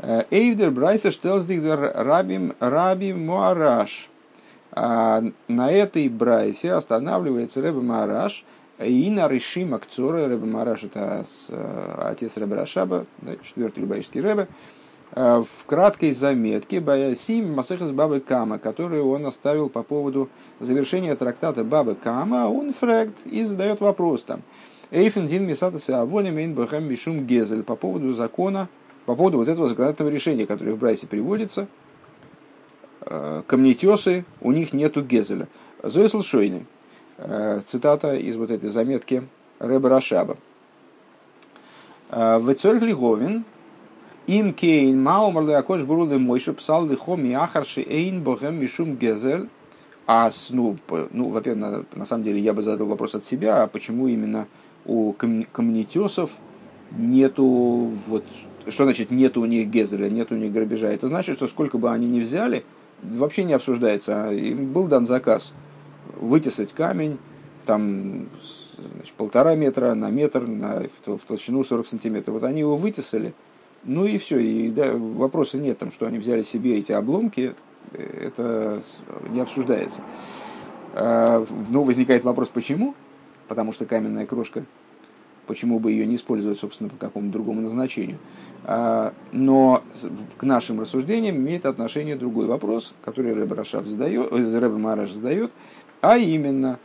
Э, 0.00 0.24
Эйвдер 0.30 0.70
Брайса 0.70 1.10
Штелсдигдер 1.10 1.92
Рабим 1.94 2.54
Раби 2.60 3.14
Муараш. 3.14 4.10
А 4.72 5.22
на 5.48 5.72
этой 5.72 6.08
Брайсе 6.10 6.72
останавливается 6.72 7.62
Рэбе 7.62 7.80
Муараш, 7.80 8.44
и 8.78 9.08
на 9.08 9.28
Ришим 9.28 9.72
Акцора, 9.72 10.28
Рэбе 10.28 10.44
Мараш 10.44 10.82
это 10.82 11.24
э, 11.48 11.94
отец 12.10 12.36
Рэбе 12.36 12.56
Рашаба, 12.56 13.06
четвертый 13.42 13.80
любавический 13.80 14.20
Э, 14.20 14.46
в 15.14 15.46
краткой 15.66 16.12
заметке 16.12 16.80
Баясим 16.80 17.52
Масехас 17.54 17.92
Бабы 17.92 18.18
Кама, 18.18 18.58
которую 18.58 19.08
он 19.08 19.24
оставил 19.26 19.68
по 19.68 19.84
поводу 19.84 20.28
завершения 20.58 21.14
трактата 21.14 21.62
Бабы 21.62 21.94
Кама, 21.94 22.48
он 22.48 22.72
фрагт 22.72 23.14
и 23.24 23.44
задает 23.44 23.80
вопрос 23.80 24.22
там. 24.22 24.42
Эйфен 24.90 25.28
Дин 25.28 25.46
Мисатаса 25.46 26.00
Авоня 26.00 26.32
Бахам 26.52 26.84
Мишум 26.84 27.26
Гезель 27.26 27.62
по 27.62 27.76
поводу 27.76 28.12
закона, 28.12 28.68
по 29.06 29.14
поводу 29.14 29.38
вот 29.38 29.48
этого 29.48 29.68
законодательного 29.68 30.12
решения, 30.12 30.46
которое 30.46 30.72
в 30.72 30.78
Брайсе 30.78 31.06
приводится, 31.06 31.68
э, 33.02 33.42
камнетесы, 33.46 34.24
у 34.40 34.50
них 34.50 34.72
нету 34.72 35.02
Гезеля. 35.02 35.46
Зоисл 35.84 36.22
Шойни, 36.22 36.66
э, 37.18 37.60
цитата 37.64 38.16
из 38.16 38.36
вот 38.36 38.50
этой 38.50 38.68
заметки 38.68 39.22
Рэба 39.60 39.88
Рашаба. 39.88 40.36
В 42.10 42.54
Цорх 42.54 42.82
Лиговин, 42.82 43.44
им 44.26 44.54
кейн 44.54 45.02
маумар 45.02 45.44
леакош 45.44 45.82
брулы 45.82 46.18
мойши 46.18 46.52
псал 46.52 46.86
лихо 46.86 47.16
миахарши 47.16 47.82
эйн 47.82 48.22
богем 48.22 48.60
мишум 48.60 48.96
гезель. 48.96 49.48
А, 50.06 50.30
ну, 50.50 50.76
ну 51.12 51.30
во-первых, 51.30 51.60
на, 51.60 51.98
на 51.98 52.04
самом 52.04 52.24
деле 52.24 52.38
я 52.40 52.52
бы 52.52 52.62
задал 52.62 52.86
вопрос 52.86 53.14
от 53.14 53.24
себя, 53.24 53.62
а 53.62 53.66
почему 53.66 54.06
именно 54.06 54.46
у 54.84 55.12
камнетесов 55.12 56.30
нету 56.90 57.90
вот 58.06 58.24
что 58.68 58.84
значит 58.84 59.10
нету 59.10 59.42
у 59.42 59.46
них 59.46 59.68
гезеля, 59.68 60.08
нету 60.08 60.34
у 60.34 60.38
них 60.38 60.52
грабежа? 60.52 60.88
Это 60.88 61.08
значит, 61.08 61.36
что 61.36 61.46
сколько 61.48 61.78
бы 61.78 61.90
они 61.90 62.06
ни 62.06 62.20
взяли, 62.20 62.64
вообще 63.02 63.44
не 63.44 63.52
обсуждается. 63.52 64.30
Им 64.30 64.72
был 64.72 64.86
дан 64.86 65.06
заказ 65.06 65.52
вытесать 66.16 66.72
камень, 66.72 67.18
там 67.66 68.28
значит, 68.96 69.12
полтора 69.14 69.54
метра 69.54 69.94
на 69.94 70.10
метр, 70.10 70.46
на, 70.46 70.84
в 71.04 71.18
толщину 71.26 71.64
40 71.64 71.86
сантиметров. 71.86 72.34
Вот 72.34 72.44
они 72.44 72.60
его 72.60 72.76
вытесали, 72.76 73.34
ну 73.84 74.06
и 74.06 74.18
все, 74.18 74.38
и 74.38 74.70
да, 74.70 74.92
вопроса 74.94 75.58
нет, 75.58 75.78
там, 75.78 75.92
что 75.92 76.06
они 76.06 76.18
взяли 76.18 76.42
себе 76.42 76.78
эти 76.78 76.92
обломки, 76.92 77.54
это 77.92 78.82
не 79.30 79.40
обсуждается. 79.40 80.00
Ну, 80.94 81.82
возникает 81.82 82.24
вопрос, 82.24 82.48
почему? 82.48 82.94
Потому 83.48 83.72
что 83.72 83.84
каменная 83.84 84.26
крошка, 84.26 84.64
почему 85.46 85.78
бы 85.78 85.92
ее 85.92 86.06
не 86.06 86.14
использовать, 86.14 86.58
собственно, 86.58 86.88
по 86.88 86.96
какому-то 86.96 87.32
другому 87.32 87.60
назначению. 87.60 88.18
Но 89.32 89.82
к 90.38 90.42
нашим 90.44 90.80
рассуждениям 90.80 91.36
имеет 91.36 91.66
отношение 91.66 92.16
другой 92.16 92.46
вопрос, 92.46 92.94
который 93.04 93.34
Рэб, 93.34 93.52
Рашав 93.52 93.86
задает, 93.86 94.32
Рэб 94.32 94.72
Мараш 94.72 95.10
задает, 95.10 95.52
а 96.00 96.16
именно, 96.16 96.78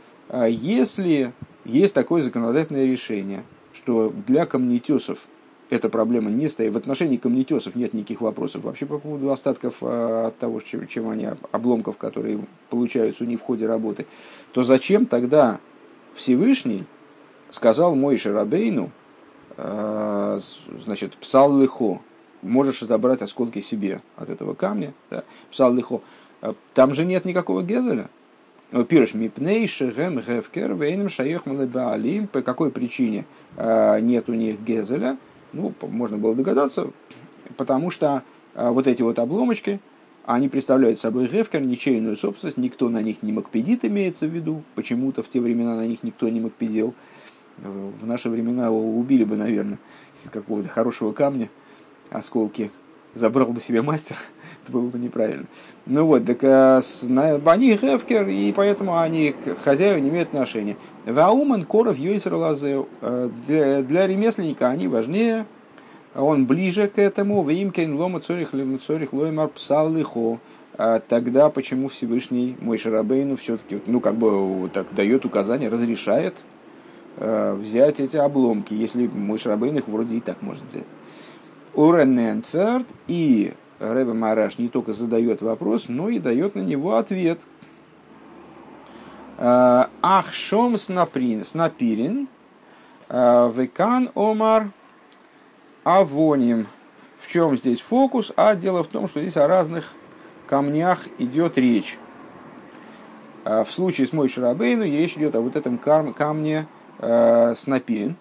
если 0.50 1.32
есть 1.63 1.94
такое 1.94 2.22
законодательное 2.22 2.86
решение, 2.86 3.44
что 3.74 4.13
для 4.27 4.46
камнетесов 4.46 5.20
эта 5.69 5.89
проблема 5.89 6.31
не 6.31 6.47
стоит. 6.47 6.73
В 6.73 6.77
отношении 6.77 7.17
камнетесов 7.17 7.75
нет 7.75 7.93
никаких 7.93 8.21
вопросов. 8.21 8.63
Вообще 8.63 8.85
по 8.85 8.97
поводу 8.97 9.31
остатков 9.31 9.77
а, 9.81 10.27
от 10.27 10.38
того, 10.38 10.59
чем, 10.61 10.88
чем 10.88 11.09
они, 11.09 11.27
обломков, 11.51 11.97
которые 11.97 12.39
получаются 12.69 13.23
у 13.23 13.27
них 13.27 13.39
в 13.39 13.43
ходе 13.43 13.67
работы, 13.67 14.05
то 14.51 14.63
зачем 14.63 15.05
тогда 15.05 15.59
Всевышний 16.15 16.85
сказал 17.51 17.95
мой 17.95 18.17
Шарабейну, 18.17 18.89
а, 19.57 20.39
значит, 20.83 21.15
псал 21.17 21.57
лихо, 21.59 22.01
можешь 22.41 22.79
забрать 22.79 23.21
осколки 23.21 23.59
себе 23.59 24.01
от 24.15 24.29
этого 24.29 24.55
камня, 24.55 24.93
да, 25.11 25.23
псал 25.51 25.73
лихо. 25.73 26.01
А, 26.41 26.55
там 26.73 26.95
же 26.95 27.05
нет 27.05 27.25
никакого 27.25 27.61
гезеля. 27.61 28.09
Пирш 28.88 29.15
мипней 29.15 29.67
шехем 29.67 30.19
гевкер 30.19 30.75
вейнем 30.75 31.09
шаех. 31.09 31.43
По 32.31 32.41
какой 32.43 32.69
причине 32.69 33.25
нет 33.57 34.29
у 34.29 34.33
них 34.33 34.61
гезеля? 34.61 35.17
Ну, 35.53 35.74
можно 35.82 36.18
было 36.18 36.36
догадаться, 36.36 36.91
потому 37.58 37.89
что 37.89 38.24
а, 38.56 38.72
вот 38.72 38.88
эти 38.88 39.01
вот 39.01 39.20
обломочки, 39.20 39.79
они 40.25 40.48
представляют 40.48 41.00
собой 41.00 41.27
гефкер, 41.27 41.62
ничейную 41.62 42.15
собственность, 42.15 42.58
никто 42.58 42.89
на 42.89 43.01
них 43.01 43.24
не 43.24 43.32
макпедит, 43.32 43.84
имеется 43.86 44.27
в 44.27 44.29
виду, 44.29 44.63
почему-то 44.75 45.24
в 45.24 45.29
те 45.29 45.39
времена 45.39 45.75
на 45.75 45.88
них 45.88 46.03
никто 46.03 46.29
не 46.29 46.39
макпедил. 46.39 46.94
В 47.58 48.06
наши 48.06 48.29
времена 48.29 48.68
его 48.68 48.98
убили 48.98 49.24
бы, 49.24 49.36
наверное, 49.36 49.79
из 50.24 50.29
какого-то 50.29 50.70
хорошего 50.70 51.12
камня, 51.12 51.50
осколки 52.10 52.72
забрал 53.15 53.48
бы 53.48 53.60
себе 53.60 53.82
мастер, 53.82 54.15
это 54.69 54.77
было 54.77 54.89
бы 54.89 54.99
неправильно. 54.99 55.45
Ну 55.85 56.05
вот, 56.05 56.25
так 56.25 56.43
а, 56.43 56.81
они 57.45 57.73
гефкер, 57.73 58.27
и 58.27 58.51
поэтому 58.51 58.97
они 58.97 59.31
к 59.31 59.61
хозяину 59.63 60.03
не 60.03 60.09
имеют 60.09 60.29
отношения. 60.29 60.77
Вауман 61.05 61.65
коров 61.65 61.97
йойсер 61.97 62.35
лазе. 62.35 62.85
Э, 63.01 63.29
для, 63.47 64.07
ремесленника 64.07 64.69
они 64.69 64.88
важнее, 64.88 65.45
он 66.15 66.45
ближе 66.45 66.88
к 66.88 66.99
этому. 66.99 67.43
Вимкен 67.43 67.95
лома 67.95 68.19
цорих 68.19 68.51
цорих 68.85 69.13
лоймар 69.13 69.49
псал 69.49 69.91
лихо. 69.91 70.39
А 70.77 70.99
тогда 70.99 71.49
почему 71.49 71.89
Всевышний 71.89 72.55
мой 72.61 72.77
Шарабейну 72.77 73.35
все-таки, 73.35 73.81
ну, 73.85 73.99
как 73.99 74.15
бы 74.15 74.69
так 74.69 74.88
дает 74.93 75.25
указание, 75.25 75.67
разрешает 75.67 76.35
э, 77.17 77.53
взять 77.53 77.99
эти 77.99 78.15
обломки, 78.15 78.73
если 78.73 79.07
мой 79.07 79.38
Шарабейн 79.38 79.77
их 79.77 79.89
вроде 79.89 80.15
и 80.15 80.21
так 80.21 80.41
может 80.41 80.63
взять. 80.71 80.88
Уренентферд 81.73 82.88
и 83.07 83.53
Рэбе 83.79 84.13
Мараш 84.13 84.57
не 84.57 84.67
только 84.67 84.93
задает 84.93 85.41
вопрос, 85.41 85.86
но 85.88 86.09
и 86.09 86.19
дает 86.19 86.55
на 86.55 86.62
него 86.62 86.95
ответ. 86.95 87.39
Ахшом 89.38 90.77
снапирин, 90.77 92.27
векан 93.09 94.12
омар 94.15 94.71
авоним. 95.83 96.67
В 97.17 97.27
чем 97.31 97.55
здесь 97.57 97.81
фокус? 97.81 98.31
А 98.36 98.55
дело 98.55 98.83
в 98.83 98.88
том, 98.88 99.07
что 99.07 99.21
здесь 99.21 99.38
о 99.38 99.48
разных 99.48 99.93
камнях 100.48 101.07
идет 101.17 101.57
речь. 101.57 101.98
В 103.45 103.67
случае 103.69 104.07
с 104.07 104.13
Мой 104.13 104.27
Шарабейну 104.29 104.83
речь 104.83 105.15
идет 105.15 105.36
о 105.36 105.41
вот 105.41 105.55
этом 105.55 105.77
камне 105.77 106.67
э, 107.00 107.55
снапирин. 107.55 108.17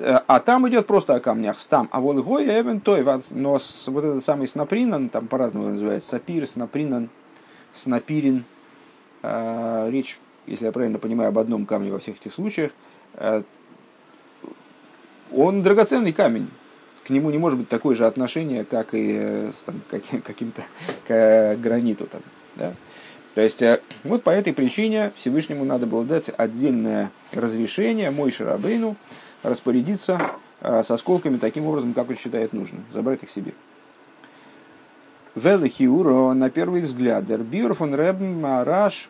А 0.00 0.40
там 0.40 0.68
идет 0.68 0.86
просто 0.86 1.14
о 1.14 1.20
камнях, 1.20 1.58
стам. 1.58 1.88
А 1.92 2.00
вот 2.00 2.24
гой 2.24 2.46
эвен 2.46 2.80
той, 2.80 3.04
но 3.30 3.58
вот 3.86 4.04
этот 4.04 4.24
самый 4.24 4.48
снапринан, 4.48 5.08
там 5.08 5.26
по-разному 5.26 5.70
называется, 5.70 6.10
сапир, 6.10 6.46
снапринан, 6.46 7.10
снапирин. 7.72 8.44
Э, 9.22 9.88
речь, 9.90 10.18
если 10.46 10.64
я 10.66 10.72
правильно 10.72 10.98
понимаю, 10.98 11.28
об 11.28 11.38
одном 11.38 11.66
камне 11.66 11.92
во 11.92 11.98
всех 11.98 12.16
этих 12.16 12.32
случаях. 12.32 12.72
Э, 13.14 13.42
он 15.32 15.62
драгоценный 15.62 16.12
камень. 16.12 16.48
К 17.04 17.10
нему 17.10 17.30
не 17.30 17.38
может 17.38 17.58
быть 17.58 17.68
такое 17.68 17.94
же 17.94 18.06
отношение, 18.06 18.64
как 18.64 18.94
и 18.94 19.18
э, 19.20 19.52
там, 19.66 19.80
каким, 19.90 20.22
каким-то 20.22 20.62
к 21.06 21.56
граниту. 21.56 22.06
Там, 22.06 22.22
да? 22.56 22.74
То 23.34 23.40
есть, 23.40 23.62
э, 23.62 23.80
вот 24.04 24.22
по 24.22 24.30
этой 24.30 24.52
причине 24.52 25.12
Всевышнему 25.16 25.64
надо 25.64 25.86
было 25.86 26.04
дать 26.04 26.30
отдельное 26.36 27.10
разрешение 27.32 28.10
мой 28.10 28.32
Шарабейну 28.32 28.96
распорядиться 29.42 30.20
э, 30.60 30.82
с 30.82 30.90
осколками 30.90 31.36
таким 31.36 31.66
образом, 31.66 31.94
как 31.94 32.08
он 32.08 32.16
считает 32.16 32.52
нужным, 32.52 32.84
забрать 32.92 33.22
их 33.22 33.30
себе. 33.30 33.52
ולכאורה, 35.34 36.32
на 36.32 36.50
первый 36.50 36.82
взгляд, 36.82 37.26
דער 37.26 37.44
ביאור 37.44 37.74
פון 37.74 37.94
רבי'ן 37.94 38.40
מהר״ש, 38.40 39.08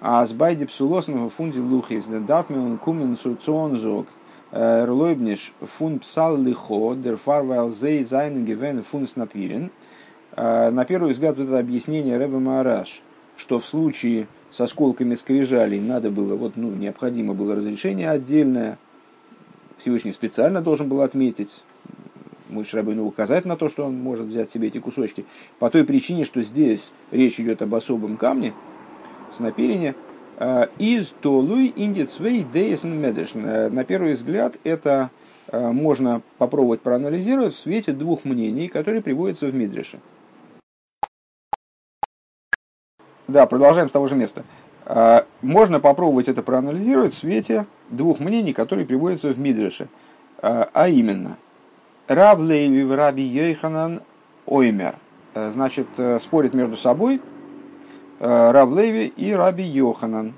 אז 0.00 0.32
ביי 0.32 0.52
די 0.52 0.66
פסולת 0.66 1.30
פון 1.30 1.47
די 1.47 1.58
לוחות, 1.58 2.06
דארף 2.06 2.47
מען 2.47 2.78
קומען 2.78 3.16
צו 3.16 3.46
אנזאג, 3.46 4.06
э, 4.52 4.84
ערלויבעניש 4.84 5.52
פון 5.60 5.98
פסל 5.98 6.36
לך, 6.36 6.94
דערפאר 6.94 7.16
ווייל 7.16 7.70
זיי 7.70 8.04
זיינען 8.04 8.44
געווען 8.44 8.82
פון 8.82 9.06
סנפירין. 9.06 9.70
На 10.36 10.84
первый 10.84 11.12
взгляд, 11.14 11.36
вот 11.36 11.48
это 11.48 11.58
объяснение 11.58 12.16
Рэба 12.16 12.38
Мараш– 12.38 13.02
что 13.38 13.60
в 13.60 13.64
случае 13.64 14.26
с 14.50 14.60
осколками 14.60 15.14
скрижалей 15.14 15.80
надо 15.80 16.10
было, 16.10 16.34
вот, 16.34 16.56
ну, 16.56 16.70
необходимо 16.70 17.32
было 17.32 17.54
разрешение 17.54 18.10
отдельное, 18.10 18.78
Всевышний 19.78 20.12
специально 20.12 20.60
должен 20.60 20.88
был 20.88 21.02
отметить, 21.02 21.62
мой 22.48 22.64
Шрабейну 22.64 23.06
указать 23.06 23.44
на 23.44 23.56
то, 23.56 23.68
что 23.68 23.84
он 23.84 23.96
может 23.96 24.26
взять 24.26 24.50
себе 24.50 24.68
эти 24.68 24.78
кусочки, 24.78 25.24
по 25.58 25.70
той 25.70 25.84
причине, 25.84 26.24
что 26.24 26.42
здесь 26.42 26.92
речь 27.10 27.38
идет 27.38 27.62
об 27.62 27.74
особом 27.74 28.16
камне, 28.16 28.54
с 29.32 29.40
наперения, 29.40 29.94
а, 30.38 30.68
из 30.78 31.12
толуй 31.20 31.72
индицвей 31.74 32.44
дейсен 32.44 32.98
медешн. 33.00 33.40
На 33.40 33.84
первый 33.84 34.14
взгляд 34.14 34.56
это 34.64 35.10
а, 35.48 35.72
можно 35.72 36.22
попробовать 36.38 36.80
проанализировать 36.80 37.54
в 37.54 37.58
свете 37.58 37.92
двух 37.92 38.24
мнений, 38.24 38.68
которые 38.68 39.02
приводятся 39.02 39.46
в 39.46 39.54
Мидреше. 39.54 40.00
Да, 43.26 43.46
продолжаем 43.46 43.88
с 43.88 43.92
того 43.92 44.06
же 44.06 44.14
места. 44.14 44.44
А, 44.90 45.26
можно 45.42 45.80
попробовать 45.80 46.28
это 46.28 46.42
проанализировать 46.42 47.12
в 47.12 47.18
свете 47.18 47.66
двух 47.90 48.20
мнений, 48.20 48.54
которые 48.54 48.86
приводятся 48.86 49.28
в 49.28 49.38
Мидреше. 49.38 49.88
А, 50.38 50.70
а 50.72 50.88
именно, 50.88 51.36
Рав 52.06 52.38
Лейви 52.38 52.84
в 52.84 52.96
Раби 52.96 53.22
Йейханан 53.22 54.00
Оймер. 54.46 54.94
А, 55.34 55.50
значит, 55.50 55.88
э, 55.98 56.18
спорят 56.18 56.54
между 56.54 56.78
собой 56.78 57.20
э, 58.18 58.50
Рав 58.50 58.70
Лейви 58.70 59.12
и 59.14 59.32
Раби 59.32 59.64
Йоханан. 59.64 60.34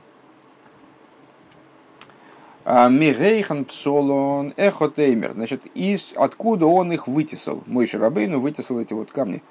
Мирейхан 2.66 3.64
псолон 3.64 4.52
эхотеймер. 4.56 5.32
Значит, 5.32 5.62
из, 5.74 6.12
откуда 6.14 6.66
он 6.66 6.92
их 6.92 7.08
вытесал? 7.08 7.62
Мой 7.66 7.86
Шарабейну 7.86 8.38
вытесал 8.38 8.78
эти 8.80 8.92
вот 8.92 9.10
камни. 9.10 9.42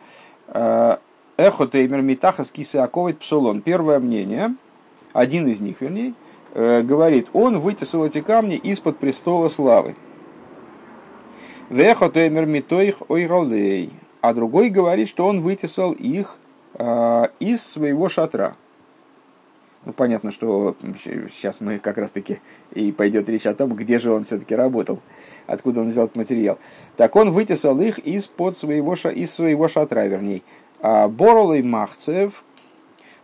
Эхо 0.47 1.67
Теймер 1.67 2.01
Митахас 2.01 2.51
Кисаковит 2.51 3.19
Псулон. 3.19 3.61
Первое 3.61 3.99
мнение, 3.99 4.55
один 5.13 5.47
из 5.47 5.59
них, 5.61 5.81
вернее, 5.81 6.13
э, 6.53 6.81
говорит, 6.81 7.27
он 7.33 7.59
вытесал 7.59 8.05
эти 8.05 8.21
камни 8.21 8.55
из-под 8.55 8.97
престола 8.97 9.49
славы. 9.49 9.95
А 14.21 14.33
другой 14.33 14.69
говорит, 14.69 15.07
что 15.07 15.25
он 15.27 15.41
вытесал 15.41 15.93
их 15.93 16.37
э, 16.73 17.23
из 17.39 17.63
своего 17.63 18.09
шатра. 18.09 18.55
Ну, 19.85 19.93
понятно, 19.93 20.31
что 20.31 20.75
сейчас 21.33 21.61
мы 21.61 21.79
как 21.79 21.97
раз-таки 21.97 22.39
и 22.73 22.91
пойдет 22.91 23.29
речь 23.29 23.45
о 23.45 23.53
том, 23.53 23.75
где 23.75 23.97
же 23.97 24.11
он 24.11 24.25
все-таки 24.25 24.53
работал, 24.53 24.99
откуда 25.47 25.81
он 25.81 25.87
взял 25.87 26.05
этот 26.05 26.17
материал. 26.17 26.59
Так 26.97 27.15
он 27.15 27.31
вытесал 27.31 27.79
их 27.79 27.97
из-под 27.99 28.57
своего, 28.57 28.93
из 28.93 29.31
своего 29.31 29.67
шатра, 29.69 30.05
вернее. 30.05 30.41
А 30.81 31.07
Боролой 31.07 31.63
Махцев 31.63 32.43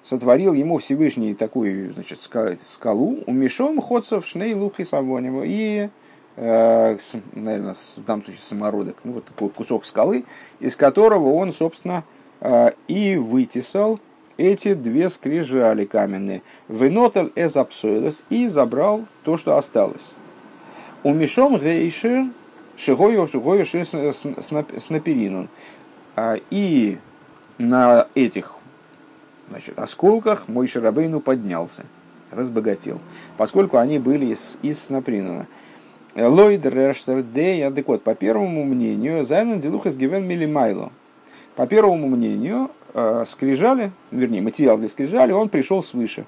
сотворил 0.06 0.54
ему 0.54 0.78
Всевышний 0.78 1.34
такую 1.34 1.92
значит, 1.94 2.20
скалу, 2.22 3.18
умешом 3.26 3.82
ходцев 3.82 4.26
шней 4.26 4.54
лухи 4.54 4.86
савоним. 4.86 5.42
И, 5.44 5.90
э, 6.36 6.98
наверное, 7.34 7.74
в 7.74 8.06
данном 8.06 8.24
случае 8.24 8.42
самородок, 8.42 8.98
ну, 9.04 9.14
вот 9.14 9.26
такой 9.26 9.50
кусок 9.50 9.84
скалы, 9.84 10.26
из 10.60 10.76
которого 10.76 11.34
он, 11.34 11.52
собственно, 11.52 12.04
э, 12.40 12.72
и 12.88 13.16
вытесал 13.18 14.00
эти 14.38 14.76
две 14.76 15.10
скрижали 15.10 15.86
каменные. 15.86 16.44
Вынотель 16.68 17.32
эзапсойлес 17.36 18.22
и 18.30 18.48
забрал 18.48 19.06
то, 19.24 19.38
что 19.38 19.58
осталось. 19.58 20.12
Умешом 21.02 21.58
гейшир 21.58 22.28
шигою 22.76 23.28
шигою 23.28 23.66
снапиринун. 23.66 25.50
И 26.52 26.98
на 27.58 28.08
этих 28.14 28.58
значит, 29.50 29.78
осколках 29.78 30.48
мой 30.48 30.68
Шарабейну 30.68 31.20
поднялся, 31.20 31.84
разбогател, 32.32 33.00
поскольку 33.38 33.78
они 33.78 34.00
были 34.00 34.28
из, 34.28 34.58
из 34.62 34.90
Напринона. 34.90 35.48
Ллойд 36.16 36.66
Рештер 36.66 37.24
Дей, 37.24 37.68
вот, 37.86 38.04
по 38.04 38.16
первому 38.16 38.64
мнению, 38.64 39.26
Дилух 39.26 39.86
из 39.86 39.98
Гивен 39.98 40.26
Милимайло. 40.26 40.92
По 41.56 41.68
первому 41.68 42.08
мнению, 42.08 42.72
э, 42.94 43.24
скрижали, 43.28 43.92
вернее, 44.12 44.42
материал 44.42 44.78
для 44.78 44.88
скрижали, 44.88 45.34
он 45.34 45.50
пришел 45.50 45.84
свыше. 45.84 46.26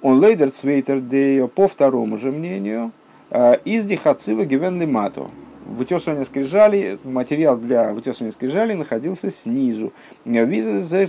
Он 0.00 0.18
лейдер 0.20 0.50
цвейтер 0.50 1.00
Дей, 1.00 1.46
по 1.48 1.68
второму 1.68 2.16
же 2.16 2.30
мнению, 2.30 2.92
э, 3.30 3.56
из 3.64 3.84
Дихацива 3.84 4.44
Гивен 4.44 4.80
Лимато. 4.80 5.28
Вытесывание 5.68 6.24
скрижали, 6.24 6.98
материал 7.04 7.58
для 7.58 7.92
вытесывания 7.92 8.32
скрижали 8.32 8.72
находился 8.72 9.30
снизу. 9.30 9.92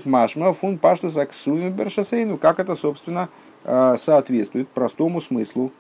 Машма 0.04 0.52
фун 0.52 0.78
аксуем 0.84 1.72
бершасейну, 1.72 2.38
как 2.38 2.60
это, 2.60 2.76
собственно, 2.76 3.30
э, 3.64 3.96
соответствует 3.98 4.68
простому 4.68 5.22
смыслу 5.22 5.72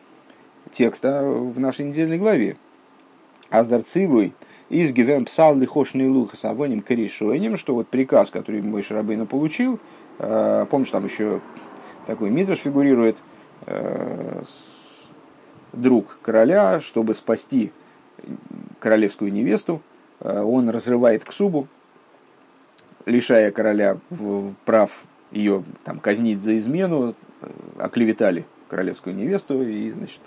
текста 0.72 1.24
в 1.26 1.60
нашей 1.60 1.88
недельной 1.88 2.18
главе. 2.18 2.56
Аздарцивый 3.50 4.34
из 4.70 4.94
Гивен 4.94 5.26
псал 5.26 5.58
лихошный 5.58 6.08
луха 6.08 6.38
с 6.38 6.46
авоним 6.46 6.82
корешойнем, 6.82 7.58
что 7.58 7.76
вот 7.76 7.89
приказ, 7.89 8.32
который 8.32 8.62
мой 8.62 8.82
Шарабейна 8.82 9.26
получил, 9.26 9.78
э, 10.20 10.65
помнишь, 10.70 10.92
там 10.92 11.04
еще 11.04 11.42
такой 12.06 12.30
Мидраш 12.30 12.60
фигурирует, 12.60 13.18
э, 13.65 14.42
друг 15.74 16.20
короля, 16.22 16.80
чтобы 16.80 17.13
спасти 17.13 17.74
королевскую 18.80 19.32
невесту, 19.32 19.82
э, 20.20 20.42
он 20.42 20.70
разрывает 20.70 21.26
ксубу, 21.26 21.68
лишая 23.06 23.52
короля 23.52 23.98
прав 24.66 25.04
ее 25.32 25.64
там, 25.84 26.00
казнить 26.00 26.42
за 26.42 26.58
измену, 26.58 27.16
оклеветали 27.78 28.46
королевскую 28.70 29.16
невесту, 29.16 29.64
и, 29.64 29.90
значит, 29.90 30.22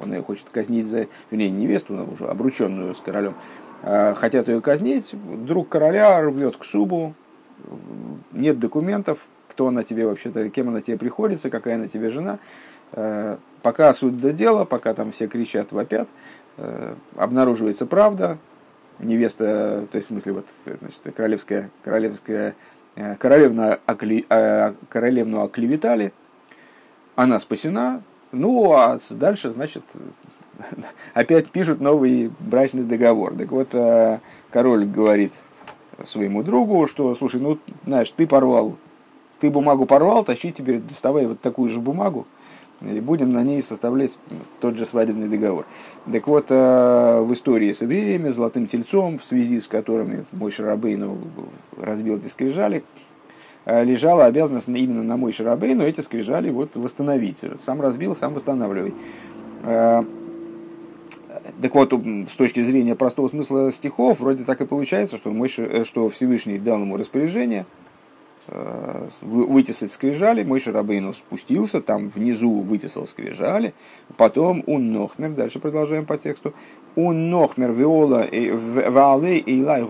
он 0.00 0.12
ее 0.12 0.22
хочет 0.22 0.46
казнить 0.50 0.86
за, 0.86 1.06
вернее, 1.30 1.50
невесту, 1.50 1.94
уже 2.12 2.26
обрученную 2.26 2.94
с 2.94 3.00
королем, 3.00 3.34
а, 3.82 4.14
хотят 4.14 4.48
ее 4.48 4.60
казнить, 4.60 5.14
друг 5.46 5.68
короля 5.68 6.20
рвет 6.20 6.56
к 6.56 6.64
субу, 6.64 7.14
нет 8.32 8.58
документов, 8.58 9.20
кто 9.48 9.68
она 9.68 9.82
тебе 9.82 10.06
вообще-то, 10.06 10.48
кем 10.50 10.68
она 10.68 10.82
тебе 10.82 10.98
приходится, 10.98 11.48
какая 11.48 11.76
она 11.76 11.88
тебе 11.88 12.10
жена. 12.10 12.38
Пока 13.62 13.92
суд 13.94 14.20
до 14.20 14.32
дела, 14.32 14.64
пока 14.64 14.92
там 14.94 15.12
все 15.12 15.26
кричат, 15.26 15.72
вопят, 15.72 16.08
обнаруживается 17.16 17.86
правда, 17.86 18.38
невеста, 18.98 19.86
то 19.90 19.96
есть 19.96 20.08
в 20.08 20.12
смысле 20.12 20.32
вот 20.32 20.46
значит, 20.64 21.00
королевская, 21.14 21.70
королевская, 21.82 22.54
королевна, 23.18 23.78
окли, 23.86 24.26
королевну 24.88 25.42
оклеветали, 25.42 26.12
она 27.14 27.38
спасена, 27.40 28.02
ну 28.32 28.72
а 28.72 28.98
дальше, 29.10 29.50
значит, 29.50 29.82
опять 31.14 31.50
пишут 31.50 31.80
новый 31.80 32.30
брачный 32.40 32.84
договор. 32.84 33.34
Так 33.36 33.50
вот, 33.50 33.68
э, 33.74 34.20
король 34.50 34.84
говорит 34.84 35.32
своему 36.04 36.42
другу, 36.42 36.86
что, 36.86 37.14
слушай, 37.14 37.40
ну, 37.40 37.58
знаешь, 37.84 38.10
ты 38.10 38.26
порвал, 38.26 38.76
ты 39.40 39.50
бумагу 39.50 39.86
порвал, 39.86 40.24
тащи 40.24 40.52
теперь, 40.52 40.80
доставай 40.80 41.26
вот 41.26 41.40
такую 41.40 41.70
же 41.70 41.80
бумагу, 41.80 42.26
и 42.80 43.00
будем 43.00 43.32
на 43.32 43.42
ней 43.42 43.62
составлять 43.62 44.18
тот 44.60 44.76
же 44.76 44.84
свадебный 44.84 45.28
договор. 45.28 45.66
Так 46.10 46.26
вот, 46.26 46.46
э, 46.50 47.20
в 47.20 47.32
истории 47.32 47.72
с 47.72 47.82
евреями, 47.82 48.28
золотым 48.28 48.66
тельцом, 48.66 49.18
в 49.18 49.24
связи 49.24 49.60
с 49.60 49.66
которыми 49.66 50.26
мой 50.32 50.50
Шарабейну 50.50 51.18
разбил 51.78 52.18
эти 52.18 52.28
скрижали, 52.28 52.84
Э, 53.66 53.82
лежала 53.82 54.26
обязанность 54.26 54.68
именно 54.68 55.02
на 55.02 55.16
мой 55.16 55.32
шарабей, 55.32 55.74
но 55.74 55.84
эти 55.84 56.00
скрижали 56.00 56.50
вот 56.50 56.76
восстановить. 56.76 57.42
Сам 57.58 57.80
разбил, 57.80 58.14
сам 58.14 58.32
восстанавливай. 58.32 58.94
Э, 59.64 60.04
так 61.60 61.74
вот, 61.74 61.92
с 61.92 62.36
точки 62.36 62.62
зрения 62.62 62.94
простого 62.94 63.28
смысла 63.28 63.72
стихов, 63.72 64.20
вроде 64.20 64.44
так 64.44 64.60
и 64.60 64.66
получается, 64.66 65.16
что, 65.16 65.30
мой, 65.30 65.48
что 65.48 66.08
Всевышний 66.10 66.58
дал 66.58 66.80
ему 66.80 66.96
распоряжение 66.96 67.66
вытесать 69.20 69.90
скрижали, 69.90 70.44
мой 70.44 70.60
Шарабейну 70.60 71.12
спустился, 71.14 71.80
там 71.80 72.08
внизу 72.08 72.50
вытесал 72.50 73.06
скрижали, 73.06 73.74
потом 74.16 74.62
он 74.66 74.92
нохмер, 74.92 75.30
дальше 75.30 75.58
продолжаем 75.58 76.06
по 76.06 76.16
тексту, 76.16 76.54
он 76.94 77.30
нохмер 77.30 77.72
виола 77.72 78.26
ваалей 78.90 79.38
и 79.38 79.62
лай 79.62 79.84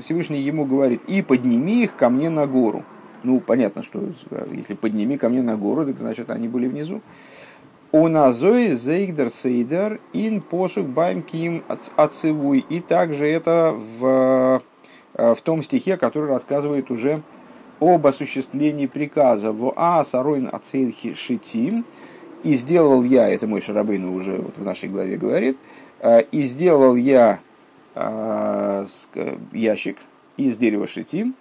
Всевышний 0.00 0.40
ему 0.40 0.64
говорит, 0.64 1.02
и 1.08 1.22
подними 1.22 1.84
их 1.84 1.96
ко 1.96 2.08
мне 2.08 2.30
на 2.30 2.46
гору. 2.46 2.84
Ну, 3.24 3.40
понятно, 3.40 3.82
что 3.82 4.00
если 4.52 4.74
подними 4.74 5.18
ко 5.18 5.28
мне 5.28 5.42
на 5.42 5.56
гору, 5.56 5.84
так 5.84 5.98
значит, 5.98 6.30
они 6.30 6.46
были 6.46 6.68
внизу. 6.68 7.02
У 7.90 8.06
назой 8.06 8.72
зейгдер 8.72 9.30
сейдер 9.30 9.98
ин 10.12 10.42
посук 10.42 10.86
байм 10.86 11.22
ким 11.22 11.64
ацевуй. 11.96 12.64
И 12.68 12.80
также 12.80 13.26
это 13.26 13.74
в, 13.98 14.62
э, 15.14 15.34
в 15.34 15.40
том 15.40 15.62
стихе, 15.62 15.96
который 15.96 16.28
рассказывает 16.28 16.90
уже 16.90 17.22
об 17.80 18.06
осуществлении 18.06 18.86
приказа 18.86 19.52
в 19.52 19.72
А 19.76 20.02
Саройн 20.04 20.48
Ацельхи 20.50 21.14
Шитим. 21.14 21.84
И 22.44 22.54
сделал 22.54 23.02
я, 23.02 23.28
это 23.28 23.46
мой 23.46 23.60
Шарабейну 23.60 24.14
уже 24.14 24.36
вот 24.36 24.56
в 24.56 24.64
нашей 24.64 24.88
главе 24.88 25.16
говорит, 25.16 25.56
э, 26.00 26.22
и 26.30 26.42
сделал 26.42 26.94
я 26.94 27.40
э, 27.94 28.86
ящик 29.52 29.96
из 30.36 30.56
дерева 30.56 30.86
Шитим, 30.86 31.34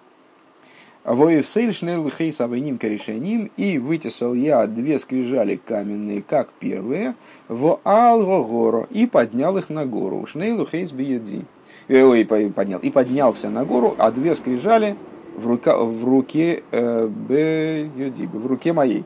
Воев 1.08 1.48
сейльшнел 1.48 2.10
хейс 2.10 2.42
авейним 2.42 2.78
корешеним, 2.78 3.50
и 3.56 3.78
вытесал 3.78 4.34
я 4.34 4.68
две 4.68 5.00
скрижали 5.00 5.56
каменные, 5.56 6.22
как 6.22 6.50
первые, 6.60 7.16
в 7.48 7.80
алгогоро, 7.86 8.88
и 8.90 9.08
поднял 9.08 9.58
их 9.58 9.70
на 9.70 9.86
гору. 9.86 10.26
Шнейлу 10.26 10.68
хейс 10.70 10.92
биедзи. 10.92 11.46
Э, 11.88 12.04
ой, 12.04 12.26
поднял. 12.26 12.80
И 12.80 12.90
поднялся 12.90 13.50
на 13.50 13.64
гору, 13.64 13.96
а 13.98 14.12
две 14.12 14.36
скрижали 14.36 14.98
в, 15.38 15.48
рука, 15.48 15.78
в 15.78 16.04
руке 16.04 16.64
э, 16.72 17.06
в 17.06 18.46
руке 18.48 18.74
моей. 18.74 19.06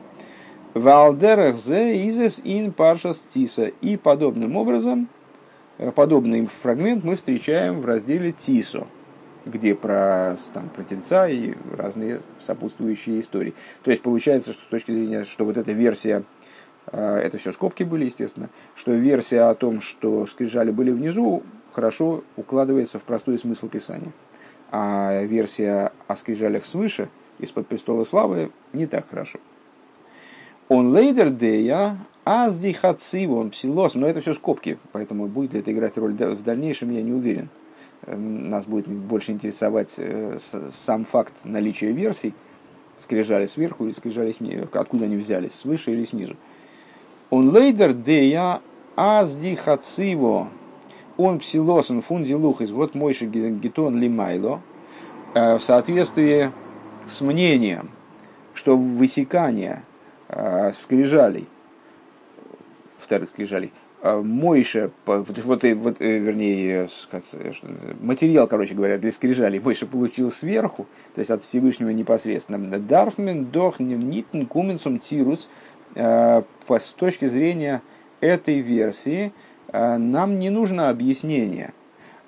Валдерах 0.74 1.54
зе 1.54 2.08
изес 2.08 2.40
ин 2.44 2.72
паршас 2.72 3.22
тиса. 3.32 3.66
И 3.80 3.96
подобным 3.96 4.56
образом, 4.56 5.08
э, 5.78 5.92
подобный 5.92 6.46
фрагмент 6.46 7.04
мы 7.04 7.16
встречаем 7.16 7.80
в 7.80 7.86
разделе 7.86 8.32
Тисо 8.32 8.86
где 9.44 9.74
про, 9.74 10.36
там, 10.52 10.68
про 10.68 10.84
тельца 10.84 11.28
и 11.28 11.54
разные 11.76 12.20
сопутствующие 12.38 13.20
истории. 13.20 13.54
То 13.82 13.90
есть 13.90 14.02
получается, 14.02 14.52
что 14.52 14.62
с 14.62 14.66
точки 14.66 14.92
зрения, 14.92 15.24
что 15.24 15.44
вот 15.44 15.56
эта 15.56 15.72
версия, 15.72 16.22
а, 16.86 17.18
это 17.18 17.38
все 17.38 17.52
скобки 17.52 17.82
были, 17.82 18.04
естественно, 18.04 18.50
что 18.74 18.92
версия 18.92 19.42
о 19.42 19.54
том, 19.54 19.80
что 19.80 20.26
скрижали 20.26 20.70
были 20.70 20.90
внизу, 20.90 21.42
хорошо 21.72 22.22
укладывается 22.36 22.98
в 22.98 23.02
простой 23.02 23.38
смысл 23.38 23.68
Писания. 23.68 24.12
А 24.74 25.22
версия 25.24 25.92
о 26.08 26.16
скрижалях 26.16 26.64
свыше, 26.64 27.10
из-под 27.38 27.66
престола 27.66 28.04
славы, 28.04 28.50
не 28.72 28.86
так 28.86 29.08
хорошо. 29.08 29.38
Он 30.68 30.96
лейдер 30.96 31.28
дея, 31.28 31.98
азди 32.24 32.74
он 33.26 33.50
псилос, 33.50 33.94
но 33.94 34.08
это 34.08 34.22
все 34.22 34.32
скобки, 34.32 34.78
поэтому 34.92 35.26
будет 35.26 35.52
ли 35.52 35.60
это 35.60 35.70
играть 35.72 35.98
роль 35.98 36.14
в 36.14 36.42
дальнейшем, 36.42 36.90
я 36.90 37.02
не 37.02 37.12
уверен. 37.12 37.50
Эм, 38.06 38.48
нас 38.48 38.64
будет 38.64 38.88
больше 38.88 39.32
интересовать 39.32 39.94
э, 39.98 40.38
сам 40.70 41.04
факт 41.04 41.34
наличия 41.44 41.92
версий, 41.92 42.32
скрижали 42.96 43.44
сверху 43.44 43.84
или 43.84 43.92
скрижали 43.92 44.32
снизу, 44.32 44.68
откуда 44.72 45.04
они 45.04 45.16
взялись, 45.16 45.52
свыше 45.52 45.92
или 45.92 46.04
снизу. 46.04 46.36
Он 47.28 47.54
лейдер 47.54 47.92
дея 47.92 48.62
азди 48.96 49.54
хациво, 49.54 50.48
он 51.16 51.38
псилосен 51.38 52.02
фунди 52.02 52.32
лухис, 52.32 52.70
вот 52.70 52.94
мойши 52.94 53.26
гетон 53.26 53.98
лимайло, 53.98 54.60
э, 55.34 55.56
в 55.56 55.62
соответствии 55.62 56.50
с 57.06 57.20
мнением, 57.20 57.90
что 58.54 58.76
высекание 58.76 59.84
э, 60.28 60.72
скрижалей, 60.72 61.48
вторых 62.98 63.30
скрижалей, 63.30 63.72
а, 64.04 64.20
Мойша, 64.20 64.90
вот, 65.06 65.28
вот, 65.28 65.64
вот, 65.64 66.00
э, 66.00 66.18
вернее, 66.18 66.88
материал, 68.00 68.48
короче 68.48 68.74
говоря, 68.74 68.98
для 68.98 69.12
скрижали 69.12 69.58
Мойша 69.58 69.86
получил 69.86 70.30
сверху, 70.30 70.86
то 71.14 71.20
есть 71.20 71.30
от 71.30 71.42
Всевышнего 71.42 71.90
непосредственно. 71.90 72.78
Дарфмен, 72.78 73.46
дох, 73.46 73.78
нитн, 73.78 74.44
куменсум, 74.44 74.98
тирус. 74.98 75.48
С 75.94 76.94
точки 76.96 77.26
зрения 77.26 77.82
этой 78.22 78.60
версии 78.60 79.32
нам 79.72 80.38
не 80.38 80.50
нужно 80.50 80.88
объяснение. 80.90 81.72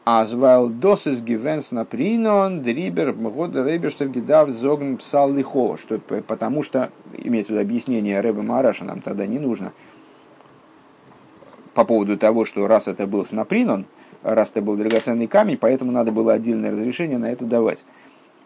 Азвал 0.04 0.68
досис 0.68 1.22
гивенс 1.22 1.72
напринон, 1.72 2.62
дрибер, 2.62 3.12
года 3.12 3.64
реберштер 3.64 4.08
гидав 4.08 4.50
зогн 4.50 4.96
псал 4.96 5.32
лихо, 5.32 5.76
что 5.78 5.98
потому 5.98 6.62
что, 6.62 6.90
имеется 7.16 7.52
в 7.52 7.56
виду 7.56 7.66
объяснение 7.66 8.20
Рэба 8.20 8.42
Мараша, 8.42 8.84
нам 8.84 9.00
тогда 9.00 9.26
не 9.26 9.38
нужно– 9.38 9.72
по 11.74 11.84
поводу 11.84 12.16
того, 12.16 12.44
что 12.44 12.66
раз 12.66 12.88
это 12.88 13.06
был 13.06 13.24
снапринон, 13.24 13.86
раз 14.22 14.50
это 14.50 14.62
был 14.62 14.76
драгоценный 14.76 15.26
камень, 15.26 15.58
поэтому 15.58 15.92
надо 15.92 16.12
было 16.12 16.32
отдельное 16.32 16.70
разрешение 16.70 17.18
на 17.18 17.30
это 17.30 17.44
давать. 17.44 17.84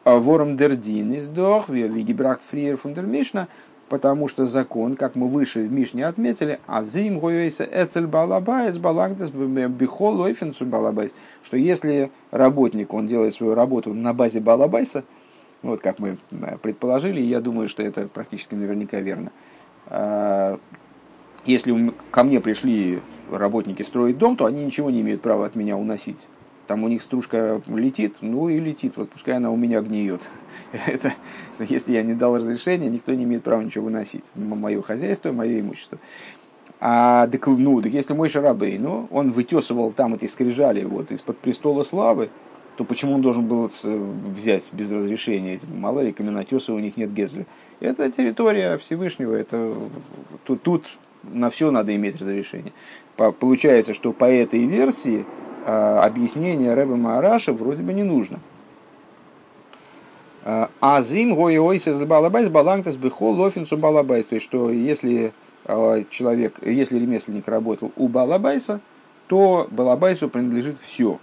Вором 0.04 0.56
дердин 0.56 1.12
из 1.12 1.28
дох, 1.28 1.68
вигибрахт 1.68 2.40
фриер 2.42 2.78
фундермишна, 2.78 3.48
потому 3.88 4.28
что 4.28 4.46
закон, 4.46 4.96
как 4.96 5.16
мы 5.16 5.28
выше 5.28 5.60
в 5.60 5.72
Мишне 5.72 6.06
отметили, 6.06 6.60
азим 6.66 7.18
гоюэйса 7.18 7.68
эцель 7.70 8.06
балабайс 8.06 8.78
балагдес 8.78 9.30
бихол 9.30 10.16
лойфенцу 10.16 10.66
балабайс, 10.66 11.14
что 11.42 11.56
если 11.56 12.10
работник, 12.30 12.92
он 12.94 13.06
делает 13.06 13.34
свою 13.34 13.54
работу 13.54 13.94
на 13.94 14.12
базе 14.12 14.40
балабайса, 14.40 15.04
вот 15.62 15.80
как 15.80 15.98
мы 15.98 16.18
э, 16.30 16.56
предположили, 16.62 17.20
я 17.20 17.40
думаю, 17.40 17.68
что 17.68 17.82
это 17.82 18.06
практически 18.08 18.54
наверняка 18.54 19.00
верно. 19.00 19.32
А, 19.86 20.58
если 21.44 21.92
ко 22.10 22.22
мне 22.22 22.40
пришли 22.40 23.00
работники 23.30 23.82
строить 23.82 24.18
дом, 24.18 24.36
то 24.36 24.44
они 24.44 24.64
ничего 24.64 24.90
не 24.90 25.00
имеют 25.00 25.22
права 25.22 25.46
от 25.46 25.54
меня 25.54 25.76
уносить. 25.76 26.28
Там 26.68 26.84
у 26.84 26.88
них 26.88 27.02
стружка 27.02 27.62
летит, 27.66 28.16
ну 28.20 28.50
и 28.50 28.60
летит, 28.60 28.92
вот 28.96 29.08
пускай 29.08 29.36
она 29.36 29.50
у 29.50 29.56
меня 29.56 29.80
гниет. 29.80 30.20
Это, 30.86 31.14
если 31.58 31.92
я 31.92 32.02
не 32.02 32.12
дал 32.12 32.36
разрешения, 32.36 32.90
никто 32.90 33.14
не 33.14 33.24
имеет 33.24 33.42
права 33.42 33.62
ничего 33.62 33.86
выносить. 33.86 34.24
Мое 34.34 34.82
хозяйство, 34.82 35.32
мое 35.32 35.60
имущество. 35.60 35.98
А 36.78 37.26
так, 37.28 37.46
ну, 37.46 37.80
так 37.80 37.90
если 37.90 38.12
мой 38.12 38.28
Шарабей, 38.28 38.78
ну, 38.78 39.08
он 39.10 39.32
вытесывал 39.32 39.92
там 39.92 40.12
эти 40.12 40.26
скрижали 40.26 40.84
вот 40.84 41.10
из-под 41.10 41.38
престола 41.38 41.84
славы, 41.84 42.28
то 42.76 42.84
почему 42.84 43.14
он 43.14 43.22
должен 43.22 43.46
был 43.46 43.70
взять 44.36 44.70
без 44.74 44.92
разрешения? 44.92 45.58
Мало 45.74 46.00
ли, 46.00 46.12
каменотеса 46.12 46.74
у 46.74 46.78
них 46.78 46.98
нет 46.98 47.14
гезля. 47.14 47.46
Это 47.80 48.12
территория 48.12 48.76
Всевышнего, 48.76 49.34
это 49.34 49.74
тут, 50.44 50.62
тут 50.62 50.84
на 51.22 51.48
все 51.48 51.70
надо 51.70 51.96
иметь 51.96 52.20
разрешение. 52.20 52.74
Получается, 53.16 53.94
что 53.94 54.12
по 54.12 54.26
этой 54.26 54.66
версии 54.66 55.24
объяснение 55.66 56.74
Рэба 56.74 56.96
Маараша 56.96 57.52
вроде 57.52 57.82
бы 57.82 57.92
не 57.92 58.04
нужно. 58.04 58.40
А 60.44 61.02
зим 61.02 61.34
гоиойсес 61.34 62.02
балабайс 62.04 62.48
балангтас 62.48 62.96
бихол 62.96 63.34
лофинсу 63.34 63.76
балабайс. 63.76 64.26
То 64.26 64.36
есть, 64.36 64.46
что 64.46 64.70
если 64.70 65.32
а, 65.66 66.02
человек, 66.08 66.60
если 66.62 66.98
ремесленник 66.98 67.46
работал 67.48 67.92
у 67.96 68.08
балабайса, 68.08 68.80
то 69.26 69.68
балабайсу 69.70 70.30
принадлежит 70.30 70.78
все 70.78 71.18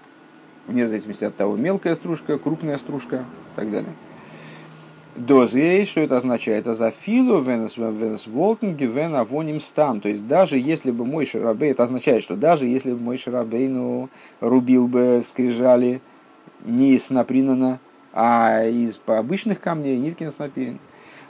вне 0.68 0.88
зависимости 0.88 1.24
от 1.24 1.36
того, 1.36 1.56
мелкая 1.56 1.96
стружка, 1.96 2.38
крупная 2.38 2.78
стружка 2.78 3.26
и 3.54 3.56
так 3.56 3.72
далее. 3.72 3.94
Дозей, 5.16 5.86
что 5.86 6.02
это 6.02 6.18
означает? 6.18 6.62
Это 6.62 6.74
אז 6.74 6.92
אפילו 6.92 7.40
ווען 7.40 7.99
עס 7.99 8.28
וואלטן 8.28 8.76
געווען 8.76 9.16
אבנים 9.16 9.62
סתם. 9.62 10.02
То 10.02 10.10
есть 10.10 10.28
даже 10.28 10.58
если 10.58 10.92
бы 10.92 11.06
Мойше 11.06 11.26
Рабей, 11.26 11.72
это 11.72 11.84
означает, 11.84 12.22
что 12.22 12.36
даже 12.36 12.66
если 12.66 12.92
бы 12.92 13.00
Мойше 13.00 13.18
Рабейну, 13.18 14.10
рубил 14.42 14.88
бы 14.88 15.22
скрижали 15.26 16.02
не 16.66 16.96
из 16.96 17.10
напринана, 17.12 17.80
а 18.12 18.66
из 18.66 19.00
обычных 19.06 19.62
камней, 19.62 19.98
нитки 19.98 20.28
напирин, 20.38 20.80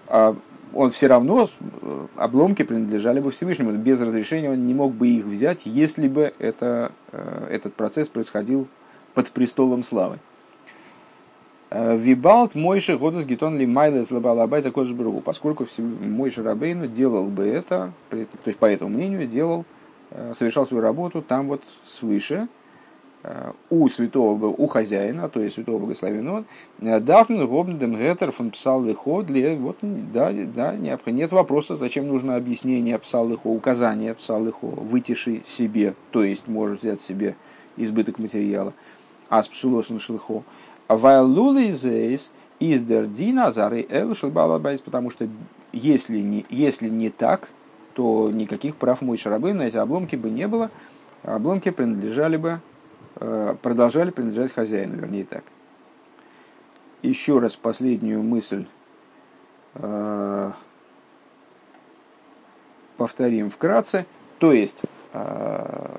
а 0.08 0.36
он 0.74 0.92
все 0.92 1.08
равно, 1.08 1.48
э, 1.60 2.08
обломки 2.16 2.64
принадлежали 2.64 3.20
бы 3.20 3.32
Всевышнему. 3.32 3.72
Без 3.72 4.02
разрешения 4.02 4.52
он 4.52 4.66
не 4.66 4.74
мог 4.74 4.94
бы 4.94 5.08
их 5.08 5.26
взять, 5.26 5.66
если 5.66 6.08
бы 6.08 6.34
это, 6.40 6.92
э, 7.12 7.48
этот 7.52 7.76
процесс 7.76 8.08
происходил 8.08 8.68
под 9.14 9.30
престолом 9.30 9.84
славы. 9.84 10.20
Э, 11.78 11.98
Вибалт 11.98 12.56
Мойши 12.56 12.98
Годус 12.98 13.26
Гитон 13.26 13.58
Ли 13.58 13.66
Майлес 13.66 14.10
Лабалабай 14.10 14.62
за 14.62 14.72
Кожбругу, 14.72 15.20
поскольку 15.20 15.68
Мойши 15.78 16.42
Рабейну 16.42 16.88
делал 16.88 17.26
бы 17.26 17.44
это, 17.44 17.92
то 18.10 18.18
есть 18.46 18.58
по 18.58 18.66
этому 18.66 18.92
мнению 18.92 19.28
делал, 19.28 19.66
э, 20.12 20.32
совершал 20.34 20.66
свою 20.66 20.82
работу 20.82 21.22
там 21.22 21.50
вот 21.50 21.64
свыше, 21.84 22.48
э, 23.24 23.52
у 23.70 23.90
святого, 23.90 24.46
у 24.46 24.68
хозяина, 24.68 25.28
то 25.28 25.42
есть 25.42 25.56
святого 25.56 25.80
благословенного, 25.80 26.46
Дафн 26.80 27.44
Гобндем 27.44 27.94
Гетер 27.96 28.32
фон 28.32 28.52
Псал 28.52 28.82
Лихо, 28.82 29.24
для, 29.24 29.58
вот, 29.58 29.76
да, 29.82 30.32
да, 30.32 30.74
нет 30.78 31.32
вопроса, 31.34 31.76
зачем 31.76 32.08
нужно 32.08 32.38
объяснение 32.38 32.98
Псал 33.00 33.28
Лихо, 33.28 33.48
указание 33.48 34.14
Псал 34.14 34.46
Лихо, 34.46 34.68
вытиши 34.68 35.44
себе, 35.46 35.94
то 36.12 36.24
есть 36.24 36.48
может 36.48 36.84
взять 36.84 37.02
себе 37.02 37.36
избыток 37.76 38.18
материала. 38.18 38.72
Аспсулосун 39.28 40.00
шелхо. 40.00 40.44
Вайлули 40.88 41.72
зейс 41.72 42.32
из 42.60 42.84
дердина 42.84 43.52
зары 43.52 43.86
эл 43.90 44.16
шелбалабайс, 44.16 44.82
потому 44.82 45.10
что 45.10 45.28
если 45.72 46.20
не, 46.20 46.46
если 46.50 46.90
не 46.90 47.10
так, 47.10 47.50
то 47.94 48.30
никаких 48.32 48.76
прав 48.76 49.02
мой 49.02 49.18
шарабы 49.18 49.54
на 49.54 49.64
эти 49.64 49.78
обломки 49.78 50.16
бы 50.16 50.30
не 50.30 50.48
было, 50.48 50.70
обломки 51.24 51.72
принадлежали 51.72 52.38
бы, 52.38 52.62
э, 53.16 53.56
продолжали 53.62 54.12
принадлежать 54.12 54.54
хозяину, 54.54 54.96
вернее 54.96 55.26
так. 55.26 55.44
Еще 57.02 57.40
раз 57.40 57.56
последнюю 57.56 58.24
мысль 58.24 58.66
э, 59.76 60.52
повторим 62.98 63.50
вкратце. 63.50 64.06
То 64.40 64.54
есть, 64.54 64.84
э, 65.14 65.98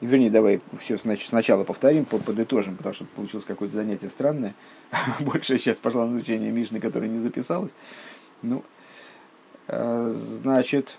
вернее, 0.00 0.30
давай 0.30 0.60
все 0.78 0.96
сначала 0.98 1.64
повторим, 1.64 2.04
подытожим, 2.04 2.76
потому 2.76 2.94
что 2.94 3.04
получилось 3.04 3.44
какое-то 3.44 3.74
занятие 3.74 4.08
странное. 4.08 4.54
Больше 5.20 5.58
сейчас 5.58 5.78
пошла 5.78 6.06
на 6.06 6.16
изучение 6.16 6.50
Мишны, 6.50 6.80
которая 6.80 7.08
не 7.08 7.18
записалась. 7.18 7.72
Ну, 8.42 8.64
э, 9.68 10.12
значит, 10.14 10.98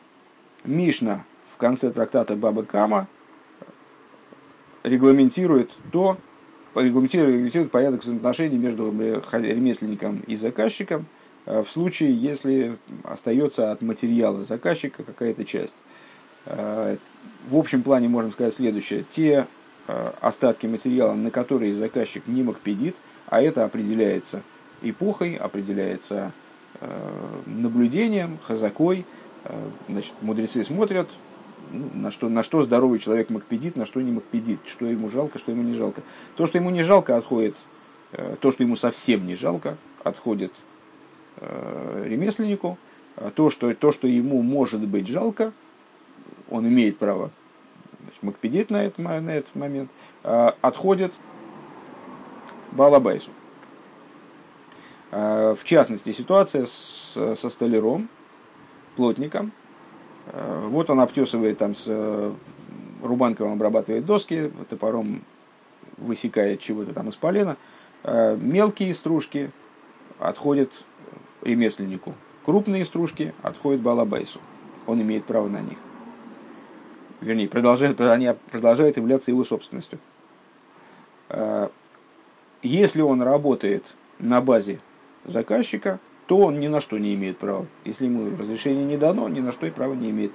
Мишна 0.64 1.26
в 1.52 1.58
конце 1.58 1.92
трактата 1.92 2.36
Бабы 2.36 2.64
Кама 2.64 3.08
регламентирует 4.84 5.72
то, 5.92 6.18
регламентирует, 6.76 7.34
регламентирует 7.34 7.72
порядок 7.72 8.04
взаимоотношений 8.04 8.58
между 8.58 8.92
ремесленником 8.92 10.22
и 10.28 10.36
заказчиком 10.36 11.08
э, 11.46 11.64
в 11.64 11.70
случае, 11.70 12.16
если 12.16 12.78
остается 13.04 13.72
от 13.72 13.82
материала 13.82 14.44
заказчика 14.44 15.04
какая-то 15.04 15.44
часть. 15.46 15.76
Э, 17.42 17.50
в 17.50 17.58
общем 17.58 17.84
плане 17.84 18.08
можем 18.08 18.32
сказать 18.32 18.54
следующее. 18.54 19.06
Те 19.12 19.48
э, 19.88 20.12
остатки 20.22 20.68
материала, 20.68 21.14
на 21.14 21.32
которые 21.32 21.74
заказчик 21.74 22.28
не 22.28 22.44
макпедит, 22.44 22.96
а 23.28 23.42
это 23.42 23.64
определяется 23.64 24.42
эпохой, 24.82 25.36
определяется 25.36 26.32
э, 26.80 27.40
наблюдением, 27.46 28.40
хазакой. 28.44 29.06
Значит, 29.90 30.14
мудрецы 30.22 30.64
смотрят, 30.64 31.10
ну, 31.72 31.90
на 31.96 32.12
что, 32.12 32.30
на 32.30 32.44
что 32.44 32.62
здоровый 32.62 33.00
человек 33.00 33.32
макпедит, 33.32 33.76
на 33.76 33.88
что 33.88 34.00
не 34.00 34.12
макпедит, 34.12 34.60
что 34.68 34.86
ему 34.86 35.10
жалко, 35.10 35.40
что 35.40 35.52
ему 35.52 35.64
не 35.64 35.74
жалко. 35.74 36.04
То, 36.36 36.46
что 36.46 36.60
ему 36.60 36.70
не 36.70 36.84
жалко, 36.84 37.18
отходит, 37.18 37.56
то, 38.12 38.52
что 38.52 38.62
ему 38.62 38.76
совсем 38.76 39.26
не 39.26 39.34
жалко, 39.34 39.78
отходит 40.04 40.54
ремесленнику, 41.42 42.78
то 43.34 43.50
что, 43.50 43.74
то, 43.74 43.92
что 43.92 44.06
ему 44.06 44.44
может 44.44 44.82
быть 44.82 45.08
жалко, 45.08 45.54
он 46.52 46.68
имеет 46.68 47.00
право 47.00 47.32
макпедит 48.22 48.70
на 48.70 48.84
этот, 48.84 49.00
на 49.00 49.32
этот 49.32 49.56
момент, 49.56 49.90
а, 50.24 50.56
отходит 50.62 51.14
Балабайсу. 52.72 53.32
А, 55.12 55.56
в 55.56 55.64
частности, 55.64 56.12
ситуация 56.12 56.66
с, 56.66 57.36
со 57.36 57.50
столяром, 57.50 58.10
плотником. 58.96 59.52
А, 60.28 60.68
вот 60.68 60.90
он 60.90 61.00
обтесывает 61.00 61.58
там 61.58 61.76
с 61.76 62.34
рубанком 63.02 63.52
обрабатывает 63.52 64.06
доски, 64.06 64.52
топором 64.70 65.24
высекает 65.98 66.60
чего-то 66.60 66.94
там 66.94 67.10
из 67.10 67.16
полена. 67.16 67.58
Мелкие 68.04 68.94
стружки 68.94 69.50
отходят 70.20 70.72
ремесленнику. 71.42 72.14
Крупные 72.46 72.86
стружки 72.86 73.34
отходят 73.42 73.82
балабайсу. 73.82 74.40
Он 74.86 75.02
имеет 75.02 75.26
право 75.26 75.48
на 75.48 75.62
них 75.62 75.78
вернее, 77.22 77.48
продолжают, 77.48 78.02
они 78.02 78.30
продолжают 78.52 78.98
являться 78.98 79.32
его 79.32 79.44
собственностью. 79.44 80.00
А, 81.30 81.72
если 82.62 83.02
он 83.02 83.22
работает 83.22 83.96
на 84.20 84.42
базе 84.42 84.80
заказчика, 85.24 86.00
то 86.28 86.38
он 86.38 86.60
ни 86.60 86.68
на 86.68 86.82
что 86.82 86.98
не 86.98 87.14
имеет 87.16 87.38
права. 87.38 87.66
Если 87.86 88.06
ему 88.06 88.36
разрешение 88.38 88.86
не 88.86 88.98
дано, 88.98 89.30
ни 89.30 89.40
на 89.40 89.52
что 89.52 89.66
и 89.66 89.72
права 89.72 89.94
не 89.94 90.10
имеет. 90.10 90.32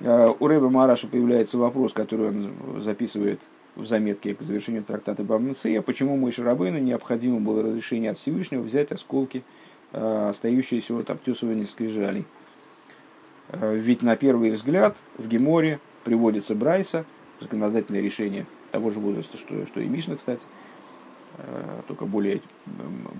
А, 0.00 0.34
у 0.38 0.46
Рэба 0.46 0.70
Мараша 0.70 1.08
появляется 1.08 1.58
вопрос, 1.58 1.92
который 1.92 2.28
он 2.28 2.80
записывает 2.80 3.40
в 3.76 3.86
заметке 3.86 4.34
к 4.34 4.42
завершению 4.42 4.84
трактата 4.84 5.22
Бамнция, 5.22 5.82
почему 5.82 6.16
мой 6.16 6.32
Шарабейну 6.32 6.78
необходимо 6.78 7.40
было 7.40 7.62
разрешение 7.62 8.10
от 8.10 8.18
Всевышнего 8.18 8.62
взять 8.62 8.92
осколки, 8.92 9.42
а, 9.92 10.30
остающиеся 10.30 10.96
от 10.96 11.10
обтесывания 11.10 11.66
скрижалей. 11.66 12.24
Ведь 13.52 14.02
на 14.02 14.14
первый 14.14 14.52
взгляд 14.52 14.96
в 15.18 15.26
Геморе 15.26 15.80
приводится 16.04 16.54
Брайса, 16.54 17.04
законодательное 17.40 18.00
решение 18.00 18.46
того 18.70 18.90
же 18.90 19.00
возраста, 19.00 19.36
что, 19.36 19.66
что 19.66 19.80
и 19.80 19.86
Мишна, 19.86 20.16
кстати, 20.16 20.42
э, 21.38 21.80
только 21.88 22.06
более, 22.06 22.40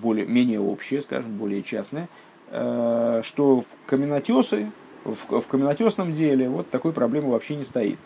более, 0.03 0.27
менее 0.27 0.61
общее, 0.61 1.03
скажем, 1.03 1.37
более 1.37 1.63
частное, 1.63 2.09
э, 2.51 3.23
что 3.25 3.63
в 3.63 3.67
каменотесы, 3.87 4.71
в, 5.05 5.41
в 5.41 5.47
каменотесном 5.47 6.13
деле 6.13 6.49
вот 6.49 6.71
такой 6.71 6.93
проблемы 6.93 7.31
вообще 7.31 7.57
не 7.57 7.65
стоит. 7.65 7.99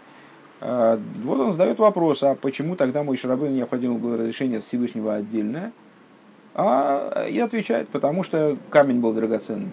Э, 0.61 0.99
вот 1.23 1.41
он 1.41 1.53
задает 1.53 1.79
вопрос, 1.79 2.23
а 2.23 2.35
почему 2.35 2.77
тогда 2.77 3.03
мой 3.03 3.17
Шарабын 3.17 3.55
необходимо 3.55 3.99
было 3.99 4.17
разрешение 4.17 4.61
Всевышнего 4.61 5.15
отдельное, 5.15 5.73
А 6.55 7.27
и 7.29 7.39
отвечает, 7.39 7.89
потому 7.89 8.23
что 8.23 8.57
камень 8.71 9.01
был 9.01 9.13
драгоценный. 9.13 9.73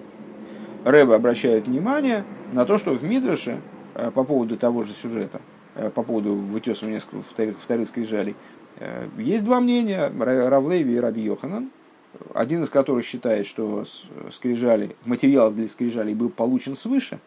Рэбе 0.84 1.14
обращает 1.14 1.68
внимание 1.68 2.24
на 2.54 2.66
то, 2.66 2.80
что 2.80 2.92
в 2.92 3.04
Мидраше 3.04 3.62
по 4.10 4.24
поводу 4.24 4.58
того 4.58 4.84
же 4.84 4.94
сюжета, 4.94 5.42
э, 5.76 5.90
по 5.90 6.02
поводу 6.02 6.34
вытесывания 6.34 7.00
вторых, 7.00 7.62
вторых 7.62 7.88
скрижалей, 7.88 8.36
э, 8.78 9.08
есть 9.18 9.44
два 9.44 9.60
мнения, 9.60 10.12
Равлеви 10.18 10.96
и 10.96 11.00
Раби 11.00 11.22
Йоханан, 11.22 11.70
один 12.34 12.64
из 12.64 12.70
которых 12.70 13.06
считает, 13.06 13.46
что 13.46 13.86
скрижали, 14.32 14.96
материал 15.06 15.52
для 15.52 15.68
скрижалей 15.68 16.14
был 16.14 16.30
получен 16.30 16.76
свыше, 16.76 17.20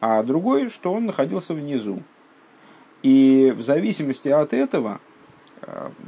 а 0.00 0.22
другой, 0.22 0.68
что 0.68 0.92
он 0.92 1.06
находился 1.06 1.52
внизу. 1.52 2.02
И 3.02 3.52
в 3.56 3.62
зависимости 3.62 4.28
от 4.28 4.52
этого 4.52 5.00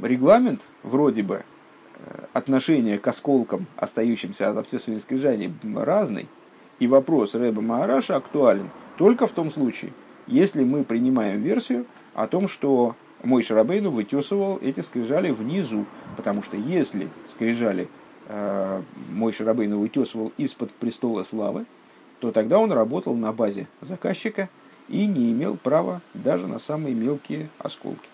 регламент 0.01 0.61
вроде 0.81 1.21
бы 1.21 1.43
отношение 2.33 2.97
к 2.97 3.07
осколкам, 3.07 3.67
остающимся 3.75 4.49
от 4.49 4.57
обтесывания 4.57 4.99
скрижалей, 4.99 5.53
разный– 5.75 6.27
и 6.79 6.87
вопрос 6.87 7.35
Рэба 7.35 7.61
Маараша 7.61 8.17
актуален 8.17 8.69
только 8.97 9.27
в 9.27 9.31
том 9.31 9.49
случае, 9.51 9.93
если 10.27 10.63
мы 10.63 10.83
принимаем 10.83 11.41
версию 11.41 11.85
о 12.13 12.27
том, 12.27 12.47
что 12.47 12.95
мой 13.23 13.41
Шарабейну 13.41 13.89
вытесывал 13.89 14.59
эти 14.61 14.81
скрижали 14.81 15.31
внизу. 15.31 15.85
Потому 16.17 16.43
что 16.43 16.57
если 16.57 17.09
скрижали 17.27 17.87
э, 18.27 18.81
мой 19.09 19.31
Шарабейну 19.31 19.79
вытесывал 19.79 20.31
из-под 20.37 20.71
престола 20.73 21.23
славы, 21.23 21.65
то 22.19 22.31
тогда 22.31 22.59
он 22.59 22.71
работал 22.71 23.15
на 23.15 23.33
базе 23.33 23.67
заказчика 23.81 24.49
и 24.89 25.05
не 25.07 25.31
имел 25.31 25.57
права 25.57 26.01
даже 26.13 26.47
на 26.47 26.59
самые 26.59 26.93
мелкие 26.93 27.49
осколки. 27.57 28.09